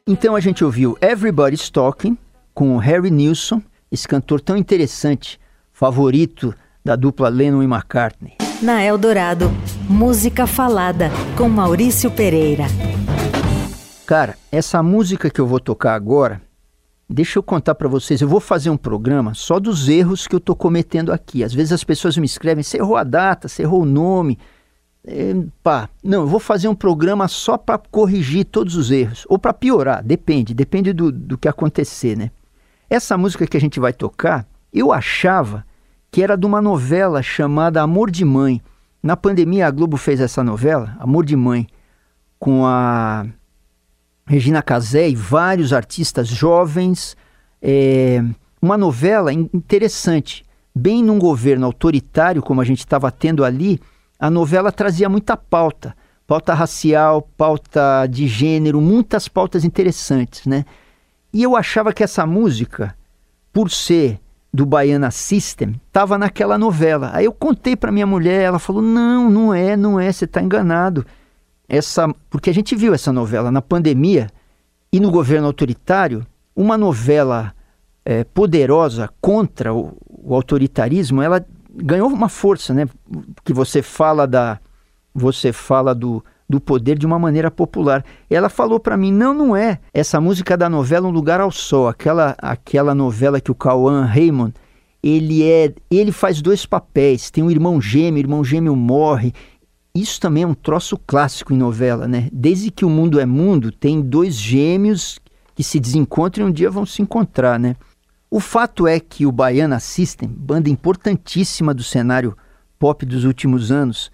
Então 0.07 0.35
a 0.35 0.41
gente 0.41 0.65
ouviu 0.65 0.99
Everybody's 1.01 1.71
Talking 1.71 2.19
com 2.53 2.77
Harry 2.77 3.11
Nilsson, 3.11 3.63
esse 3.91 4.07
cantor 4.07 4.41
tão 4.41 4.57
interessante, 4.57 5.39
favorito 5.73 6.55
da 6.85 6.97
dupla 6.97 7.29
Lennon 7.29 7.63
e 7.63 7.67
McCartney. 7.67 8.37
Na 8.61 8.83
Eldorado, 8.83 9.51
música 9.89 10.47
falada 10.47 11.11
com 11.39 11.49
Maurício 11.49 12.11
Pereira. 12.11 12.67
Cara, 14.11 14.37
essa 14.51 14.83
música 14.83 15.31
que 15.31 15.41
eu 15.41 15.47
vou 15.47 15.61
tocar 15.61 15.95
agora, 15.95 16.43
deixa 17.09 17.39
eu 17.39 17.45
contar 17.45 17.77
para 17.77 17.87
vocês. 17.87 18.21
Eu 18.21 18.27
vou 18.27 18.41
fazer 18.41 18.69
um 18.69 18.77
programa 18.77 19.35
só 19.35 19.61
dos 19.61 19.89
erros 19.89 20.27
que 20.27 20.35
eu 20.35 20.41
tô 20.41 20.57
cometendo 20.57 21.13
aqui. 21.13 21.45
Às 21.45 21.55
vezes 21.55 21.71
as 21.71 21.85
pessoas 21.85 22.17
me 22.17 22.27
escrevem: 22.27 22.65
você 22.65 22.79
errou 22.79 22.97
a 22.97 23.05
data, 23.05 23.47
você 23.47 23.63
errou 23.63 23.83
o 23.83 23.87
nome. 23.87 24.37
É, 25.07 25.33
pá, 25.63 25.89
não, 26.03 26.23
eu 26.23 26.27
vou 26.27 26.41
fazer 26.41 26.67
um 26.67 26.75
programa 26.75 27.29
só 27.29 27.57
para 27.57 27.79
corrigir 27.79 28.47
todos 28.47 28.75
os 28.75 28.91
erros. 28.91 29.25
Ou 29.29 29.39
para 29.39 29.53
piorar, 29.53 30.03
depende, 30.03 30.55
depende 30.55 30.93
do, 30.93 31.13
do 31.13 31.39
que 31.39 31.47
acontecer, 31.47 32.19
né? 32.19 32.33
Essa 32.91 33.17
música 33.17 33.47
que 33.47 33.57
a 33.57 33.61
gente 33.61 33.79
vai 33.79 33.93
tocar, 33.93 34.45
eu 34.73 34.93
achava 34.93 35.65
que 36.11 36.21
era 36.21 36.37
de 36.37 36.45
uma 36.45 36.61
novela 36.61 37.23
chamada 37.23 37.81
Amor 37.81 38.11
de 38.11 38.25
Mãe. 38.25 38.61
Na 39.01 39.17
pandemia, 39.17 39.69
a 39.69 39.71
Globo 39.71 39.97
fez 39.97 40.21
essa 40.21 40.43
novela, 40.43 40.97
Amor 40.99 41.25
de 41.25 41.37
Mãe, 41.37 41.69
com 42.41 42.67
a 42.67 43.25
Regina 44.31 44.63
Casé 44.63 45.09
e 45.09 45.17
vários 45.17 45.73
artistas 45.73 46.29
jovens. 46.29 47.17
É, 47.61 48.23
uma 48.63 48.79
novela 48.79 49.33
interessante. 49.33 50.45
Bem 50.73 51.03
num 51.03 51.19
governo 51.19 51.67
autoritário, 51.67 52.41
como 52.41 52.61
a 52.61 52.65
gente 52.65 52.79
estava 52.79 53.11
tendo 53.11 53.45
ali, 53.45 53.81
a 54.21 54.31
novela 54.31 54.71
trazia 54.71 55.09
muita 55.09 55.37
pauta. 55.37 55.97
Pauta 56.29 56.55
racial, 56.55 57.29
pauta 57.37 58.07
de 58.07 58.29
gênero, 58.29 58.81
muitas 58.81 59.27
pautas 59.27 59.65
interessantes, 59.65 60.47
né? 60.47 60.65
E 61.33 61.43
eu 61.43 61.57
achava 61.57 61.93
que 61.93 62.05
essa 62.05 62.25
música, 62.25 62.95
por 63.53 63.69
ser 63.69 64.21
do 64.55 64.65
Baiana 64.65 65.11
System, 65.11 65.75
estava 65.89 66.17
naquela 66.17 66.57
novela. 66.57 67.11
Aí 67.15 67.25
eu 67.25 67.33
contei 67.33 67.75
para 67.75 67.91
minha 67.91 68.07
mulher, 68.07 68.43
ela 68.43 68.61
falou: 68.61 68.81
"Não, 68.81 69.29
não 69.29 69.53
é, 69.53 69.77
não 69.77 69.99
é, 69.99 70.13
você 70.13 70.25
está 70.25 70.41
enganado" 70.41 71.05
essa. 71.71 72.13
Porque 72.29 72.51
a 72.51 72.55
gente 72.55 72.75
viu 72.75 72.93
essa 72.93 73.13
novela 73.13 73.51
na 73.51 73.63
pandemia 73.63 74.29
e 74.93 74.99
no 74.99 75.11
governo 75.11 75.47
autoritário, 75.47 76.27
uma 76.55 76.77
novela 76.77 77.55
é, 78.05 78.25
poderosa 78.25 79.09
contra 79.21 79.73
o, 79.73 79.97
o, 80.09 80.35
autoritarismo, 80.35 81.23
ela 81.23 81.45
ganhou 81.73 82.09
uma 82.09 82.29
força, 82.29 82.75
né? 82.75 82.89
Que 83.45 83.53
você 83.53 83.81
fala 83.81 84.27
da. 84.27 84.59
Você 85.15 85.53
fala 85.53 85.95
do, 85.95 86.25
do 86.49 86.61
poder 86.61 86.99
de 86.99 87.07
uma 87.07 87.19
maneira 87.19 87.51
popular. 87.51 88.05
Ela 88.29 88.49
falou 88.49 88.81
para 88.81 88.97
mim: 88.97 89.13
não, 89.13 89.33
não 89.33 89.57
é. 89.57 89.79
Essa 89.95 90.21
música 90.21 90.57
da 90.57 90.69
novela 90.69 91.09
Um 91.09 91.13
Lugar 91.13 91.41
ao 91.41 91.51
Sol, 91.51 91.89
aquela, 91.89 92.37
aquela 92.39 92.95
novela 92.95 93.41
que 93.41 93.51
o 93.51 93.55
Cauã 93.55 94.05
Raymond 94.05 94.53
ele 95.03 95.43
é 95.43 95.73
ele 95.91 96.13
faz 96.13 96.43
dois 96.43 96.67
papéis 96.67 97.31
tem 97.31 97.43
um 97.43 97.51
irmão 97.51 97.81
gêmeo 97.81 98.17
o 98.17 98.19
irmão 98.19 98.45
gêmeo 98.45 98.77
morre 98.77 99.33
isso 99.95 100.21
também 100.21 100.45
é 100.45 100.47
um 100.47 100.55
troço 100.55 100.97
clássico 100.97 101.53
em 101.53 101.57
novela, 101.57 102.07
né? 102.07 102.29
Desde 102.33 102.71
que 102.71 102.85
o 102.85 102.91
mundo 102.91 103.19
é 103.19 103.27
mundo, 103.27 103.73
tem 103.73 104.01
dois 104.01 104.35
gêmeos 104.35 105.19
que 105.55 105.65
se 105.65 105.81
desencontram 105.81 106.47
e 106.47 106.51
um 106.51 106.53
dia 106.53 106.71
vão 106.71 106.87
se 106.87 107.03
encontrar, 107.03 107.59
né? 107.59 107.75
O 108.31 108.39
fato 108.39 108.87
é 108.87 109.01
que 109.01 109.27
o 109.27 109.33
Baiana 109.33 109.81
System, 109.81 110.29
banda 110.29 110.71
importantíssima 110.71 111.75
do 111.75 111.83
cenário 111.83 112.37
pop 112.79 113.05
dos 113.05 113.25
últimos 113.25 113.73
anos, 113.73 114.11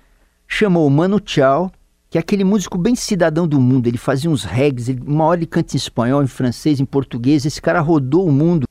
chamou 0.48 0.86
o 0.86 0.90
Mano 0.90 1.20
Chao, 1.24 1.70
que 2.08 2.16
é 2.16 2.20
aquele 2.20 2.42
músico 2.42 2.78
bem 2.78 2.94
cidadão 2.94 3.46
do 3.46 3.60
mundo. 3.60 3.86
Ele 3.86 3.98
fazia 3.98 4.30
uns 4.30 4.42
regs, 4.42 4.88
ele, 4.88 5.02
uma 5.06 5.24
hora 5.24 5.38
ele 5.38 5.46
canta 5.46 5.74
em 5.74 5.76
espanhol, 5.76 6.22
em 6.22 6.26
francês, 6.26 6.80
em 6.80 6.86
português. 6.86 7.44
Esse 7.44 7.60
cara 7.60 7.80
rodou 7.80 8.26
o 8.26 8.32
mundo 8.32 8.66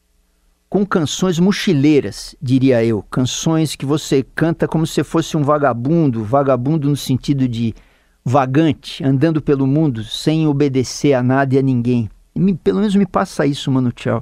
com 0.75 0.85
canções 0.85 1.39
mochileiras, 1.39 2.35
diria 2.41 2.83
eu. 2.83 3.01
Canções 3.03 3.77
que 3.77 3.85
você 3.85 4.21
canta 4.35 4.67
como 4.67 4.85
se 4.85 5.01
fosse 5.05 5.37
um 5.37 5.41
vagabundo, 5.41 6.21
vagabundo 6.21 6.89
no 6.89 6.97
sentido 6.97 7.47
de 7.47 7.73
vagante, 8.25 9.01
andando 9.01 9.41
pelo 9.41 9.65
mundo 9.65 10.03
sem 10.03 10.45
obedecer 10.45 11.13
a 11.13 11.23
nada 11.23 11.55
e 11.55 11.59
a 11.59 11.61
ninguém. 11.61 12.09
Me, 12.35 12.53
pelo 12.53 12.79
menos 12.79 12.93
me 12.93 13.05
passa 13.05 13.45
isso, 13.45 13.71
Mano 13.71 13.89
Tchau. 13.93 14.21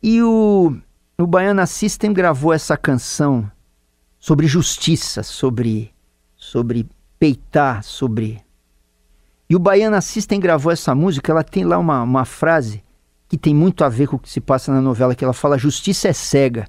E 0.00 0.22
o, 0.22 0.76
o 1.18 1.26
Baiana 1.26 1.66
System 1.66 2.12
gravou 2.12 2.52
essa 2.52 2.76
canção 2.76 3.50
sobre 4.16 4.46
justiça, 4.46 5.24
sobre, 5.24 5.92
sobre 6.36 6.86
peitar, 7.18 7.82
sobre. 7.82 8.40
E 9.48 9.56
o 9.56 9.58
Baiana 9.58 10.00
System 10.00 10.38
gravou 10.38 10.70
essa 10.70 10.94
música, 10.94 11.32
ela 11.32 11.42
tem 11.42 11.64
lá 11.64 11.78
uma, 11.78 12.00
uma 12.04 12.24
frase 12.24 12.80
que 13.30 13.38
tem 13.38 13.54
muito 13.54 13.84
a 13.84 13.88
ver 13.88 14.08
com 14.08 14.16
o 14.16 14.18
que 14.18 14.28
se 14.28 14.40
passa 14.40 14.74
na 14.74 14.82
novela, 14.82 15.14
que 15.14 15.24
ela 15.24 15.32
fala 15.32 15.56
justiça 15.56 16.08
é 16.08 16.12
cega, 16.12 16.66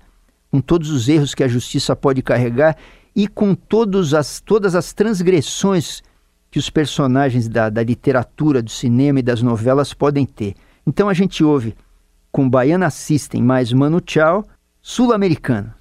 com 0.52 0.62
todos 0.62 0.92
os 0.92 1.10
erros 1.10 1.34
que 1.34 1.44
a 1.44 1.48
justiça 1.48 1.96
pode 1.96 2.22
carregar 2.22 2.78
e 3.16 3.28
com 3.28 3.56
todos 3.56 4.14
as, 4.14 4.40
todas 4.40 4.76
as 4.76 4.94
transgressões 4.94 6.04
que 6.52 6.60
os 6.60 6.70
personagens 6.70 7.50
da, 7.50 7.68
da 7.68 7.82
literatura, 7.82 8.62
do 8.62 8.70
cinema 8.70 9.20
e 9.20 9.24
das 9.24 9.42
novelas 9.42 9.92
podem 9.92 10.24
ter. 10.24 10.54
Então 10.86 11.10
a 11.10 11.16
gente 11.16 11.44
ouve 11.44 11.76
com 12.32 12.48
Baiana 12.48 12.92
System 12.92 13.42
mais 13.42 13.74
Mano 13.74 14.00
Tchau, 14.00 14.46
sul-americano. 14.84 15.74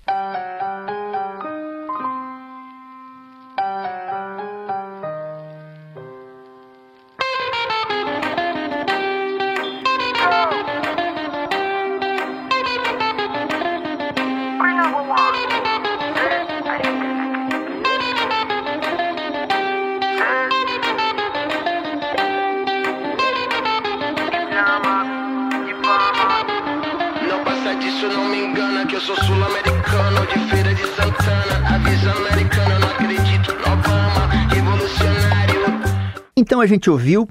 Então 36.51 36.61
a 36.61 36.67
gente 36.67 36.91
ouviu 36.91 37.29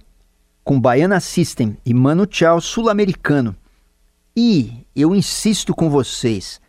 com 0.63 0.79
Baiana 0.79 1.19
System 1.19 1.75
e 1.85 1.93
Mano 1.93 2.25
Chao 2.31 2.61
sul-americano. 2.61 3.53
E 4.33 4.85
eu 4.95 5.13
insisto 5.13 5.75
com 5.75 5.89
vocês, 5.89 6.61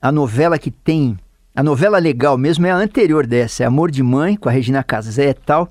a 0.00 0.10
novela 0.10 0.58
que 0.58 0.70
tem, 0.70 1.18
a 1.54 1.62
novela 1.62 1.98
legal 1.98 2.38
mesmo 2.38 2.66
é 2.66 2.70
a 2.70 2.76
anterior 2.76 3.26
dessa, 3.26 3.64
é 3.64 3.66
Amor 3.66 3.90
de 3.90 4.02
Mãe, 4.02 4.34
com 4.34 4.48
a 4.48 4.52
Regina 4.52 4.82
Casé 4.82 5.28
e 5.28 5.34
tal. 5.34 5.68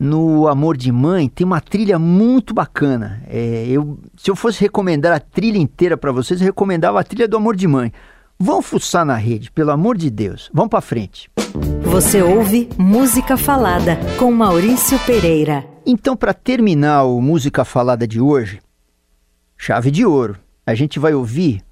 No 0.00 0.48
Amor 0.48 0.74
de 0.74 0.90
Mãe 0.90 1.28
tem 1.28 1.46
uma 1.46 1.60
trilha 1.60 1.98
muito 1.98 2.54
bacana. 2.54 3.22
É, 3.26 3.66
eu, 3.68 3.98
se 4.16 4.30
eu 4.30 4.34
fosse 4.34 4.62
recomendar 4.62 5.12
a 5.12 5.20
trilha 5.20 5.58
inteira 5.58 5.98
para 5.98 6.12
vocês, 6.12 6.40
eu 6.40 6.46
recomendava 6.46 6.98
a 6.98 7.04
trilha 7.04 7.28
do 7.28 7.36
Amor 7.36 7.54
de 7.54 7.68
Mãe. 7.68 7.92
Vão 8.38 8.62
fuçar 8.62 9.04
na 9.04 9.16
rede, 9.16 9.50
pelo 9.50 9.70
amor 9.70 9.98
de 9.98 10.08
Deus. 10.08 10.48
Vamos 10.50 10.70
para 10.70 10.80
frente. 10.80 11.30
Você 11.90 12.22
ouve 12.22 12.68
Música 12.78 13.34
Falada 13.36 13.98
com 14.18 14.30
Maurício 14.30 14.98
Pereira. 15.06 15.66
Então, 15.86 16.14
para 16.14 16.34
terminar 16.34 17.04
o 17.04 17.20
Música 17.20 17.64
Falada 17.64 18.06
de 18.06 18.20
hoje, 18.20 18.60
chave 19.56 19.90
de 19.90 20.04
ouro, 20.04 20.38
a 20.66 20.74
gente 20.74 20.98
vai 20.98 21.14
ouvir 21.14 21.62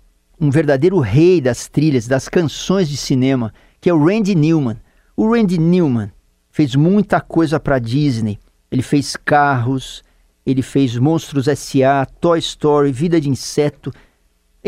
um 0.40 0.50
verdadeiro 0.50 0.98
rei 1.00 1.38
das 1.38 1.68
trilhas, 1.68 2.08
das 2.08 2.30
canções 2.30 2.88
de 2.88 2.96
cinema, 2.96 3.52
que 3.78 3.90
é 3.90 3.94
o 3.94 4.02
Randy 4.02 4.34
Newman. 4.34 4.78
O 5.14 5.30
Randy 5.30 5.58
Newman 5.58 6.10
fez 6.50 6.74
muita 6.74 7.20
coisa 7.20 7.60
para 7.60 7.78
Disney. 7.78 8.38
Ele 8.70 8.82
fez 8.82 9.16
Carros, 9.16 10.02
ele 10.46 10.62
fez 10.62 10.96
Monstros 10.96 11.46
S.A., 11.46 12.06
Toy 12.06 12.38
Story, 12.38 12.90
Vida 12.90 13.20
de 13.20 13.28
Inseto. 13.28 13.92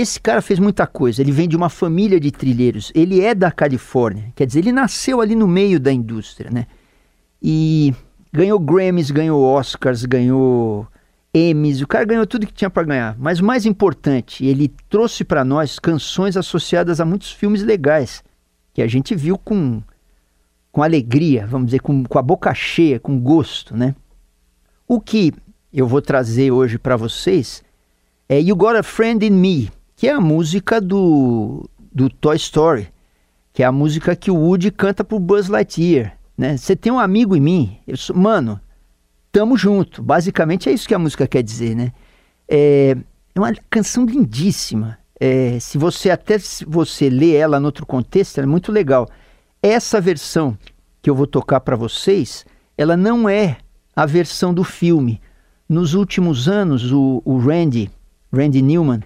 Esse 0.00 0.20
cara 0.20 0.40
fez 0.40 0.60
muita 0.60 0.86
coisa. 0.86 1.20
Ele 1.20 1.32
vem 1.32 1.48
de 1.48 1.56
uma 1.56 1.68
família 1.68 2.20
de 2.20 2.30
trilheiros. 2.30 2.92
Ele 2.94 3.20
é 3.20 3.34
da 3.34 3.50
Califórnia. 3.50 4.32
Quer 4.36 4.46
dizer, 4.46 4.60
ele 4.60 4.70
nasceu 4.70 5.20
ali 5.20 5.34
no 5.34 5.48
meio 5.48 5.80
da 5.80 5.92
indústria, 5.92 6.52
né? 6.52 6.68
E 7.42 7.92
ganhou 8.32 8.60
Grammys, 8.60 9.10
ganhou 9.10 9.42
Oscars, 9.42 10.04
ganhou 10.04 10.86
Emmys. 11.34 11.82
O 11.82 11.86
cara 11.88 12.04
ganhou 12.04 12.24
tudo 12.28 12.46
que 12.46 12.52
tinha 12.52 12.70
para 12.70 12.84
ganhar. 12.84 13.16
Mas 13.18 13.40
o 13.40 13.44
mais 13.44 13.66
importante, 13.66 14.46
ele 14.46 14.72
trouxe 14.88 15.24
para 15.24 15.44
nós 15.44 15.80
canções 15.80 16.36
associadas 16.36 17.00
a 17.00 17.04
muitos 17.04 17.32
filmes 17.32 17.64
legais 17.64 18.22
que 18.72 18.82
a 18.82 18.86
gente 18.86 19.16
viu 19.16 19.36
com 19.36 19.82
com 20.70 20.80
alegria, 20.80 21.44
vamos 21.44 21.66
dizer, 21.66 21.80
com, 21.80 22.04
com 22.04 22.18
a 22.20 22.22
boca 22.22 22.54
cheia, 22.54 23.00
com 23.00 23.18
gosto, 23.18 23.76
né? 23.76 23.96
O 24.86 25.00
que 25.00 25.32
eu 25.72 25.88
vou 25.88 26.00
trazer 26.00 26.52
hoje 26.52 26.78
para 26.78 26.96
vocês 26.96 27.64
é 28.28 28.40
You 28.40 28.54
Got 28.54 28.76
a 28.76 28.82
Friend 28.84 29.26
in 29.26 29.30
Me, 29.30 29.72
que 29.98 30.06
é 30.06 30.12
a 30.12 30.20
música 30.20 30.80
do, 30.80 31.68
do 31.92 32.08
Toy 32.08 32.36
Story, 32.36 32.88
que 33.52 33.64
é 33.64 33.66
a 33.66 33.72
música 33.72 34.14
que 34.14 34.30
o 34.30 34.36
Woody 34.36 34.70
canta 34.70 35.02
pro 35.02 35.18
Buzz 35.18 35.48
Lightyear, 35.48 36.16
né? 36.36 36.56
Você 36.56 36.76
tem 36.76 36.92
um 36.92 37.00
amigo 37.00 37.34
em 37.34 37.40
mim, 37.40 37.78
eu 37.84 37.96
sou, 37.96 38.14
mano, 38.14 38.60
tamo 39.32 39.56
junto. 39.56 40.00
Basicamente 40.00 40.68
é 40.68 40.72
isso 40.72 40.86
que 40.86 40.94
a 40.94 41.00
música 41.00 41.26
quer 41.26 41.42
dizer, 41.42 41.74
né? 41.74 41.92
É, 42.48 42.96
é 43.34 43.40
uma 43.40 43.52
canção 43.68 44.04
lindíssima. 44.04 44.96
É, 45.18 45.58
se 45.58 45.76
você 45.76 46.10
até 46.10 46.38
se 46.38 46.64
você 46.64 47.10
lê 47.10 47.34
ela 47.34 47.58
em 47.58 47.64
outro 47.64 47.84
contexto, 47.84 48.38
ela 48.38 48.46
é 48.46 48.48
muito 48.48 48.70
legal. 48.70 49.08
Essa 49.60 50.00
versão 50.00 50.56
que 51.02 51.10
eu 51.10 51.14
vou 51.16 51.26
tocar 51.26 51.58
para 51.58 51.74
vocês, 51.74 52.46
ela 52.76 52.96
não 52.96 53.28
é 53.28 53.56
a 53.96 54.06
versão 54.06 54.54
do 54.54 54.62
filme. 54.62 55.20
Nos 55.68 55.94
últimos 55.94 56.46
anos, 56.46 56.92
o, 56.92 57.20
o 57.24 57.36
Randy, 57.38 57.90
Randy 58.32 58.62
Newman, 58.62 59.02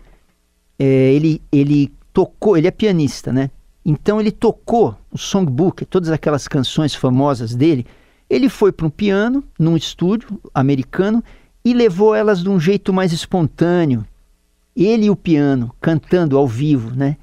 é, 0.82 1.12
ele, 1.12 1.40
ele 1.52 1.92
tocou, 2.12 2.56
ele 2.56 2.66
é 2.66 2.70
pianista, 2.72 3.32
né? 3.32 3.50
Então 3.86 4.20
ele 4.20 4.32
tocou 4.32 4.96
o 5.12 5.16
songbook, 5.16 5.84
todas 5.84 6.10
aquelas 6.10 6.48
canções 6.48 6.92
famosas 6.92 7.54
dele. 7.54 7.86
Ele 8.28 8.48
foi 8.48 8.72
para 8.72 8.86
um 8.86 8.90
piano, 8.90 9.44
num 9.56 9.76
estúdio 9.76 10.40
americano, 10.52 11.22
e 11.64 11.72
levou 11.72 12.16
elas 12.16 12.42
de 12.42 12.48
um 12.48 12.58
jeito 12.58 12.92
mais 12.92 13.12
espontâneo. 13.12 14.04
Ele 14.74 15.06
e 15.06 15.10
o 15.10 15.14
piano 15.14 15.72
cantando 15.80 16.36
ao 16.36 16.48
vivo, 16.48 16.96
né? 16.96 17.16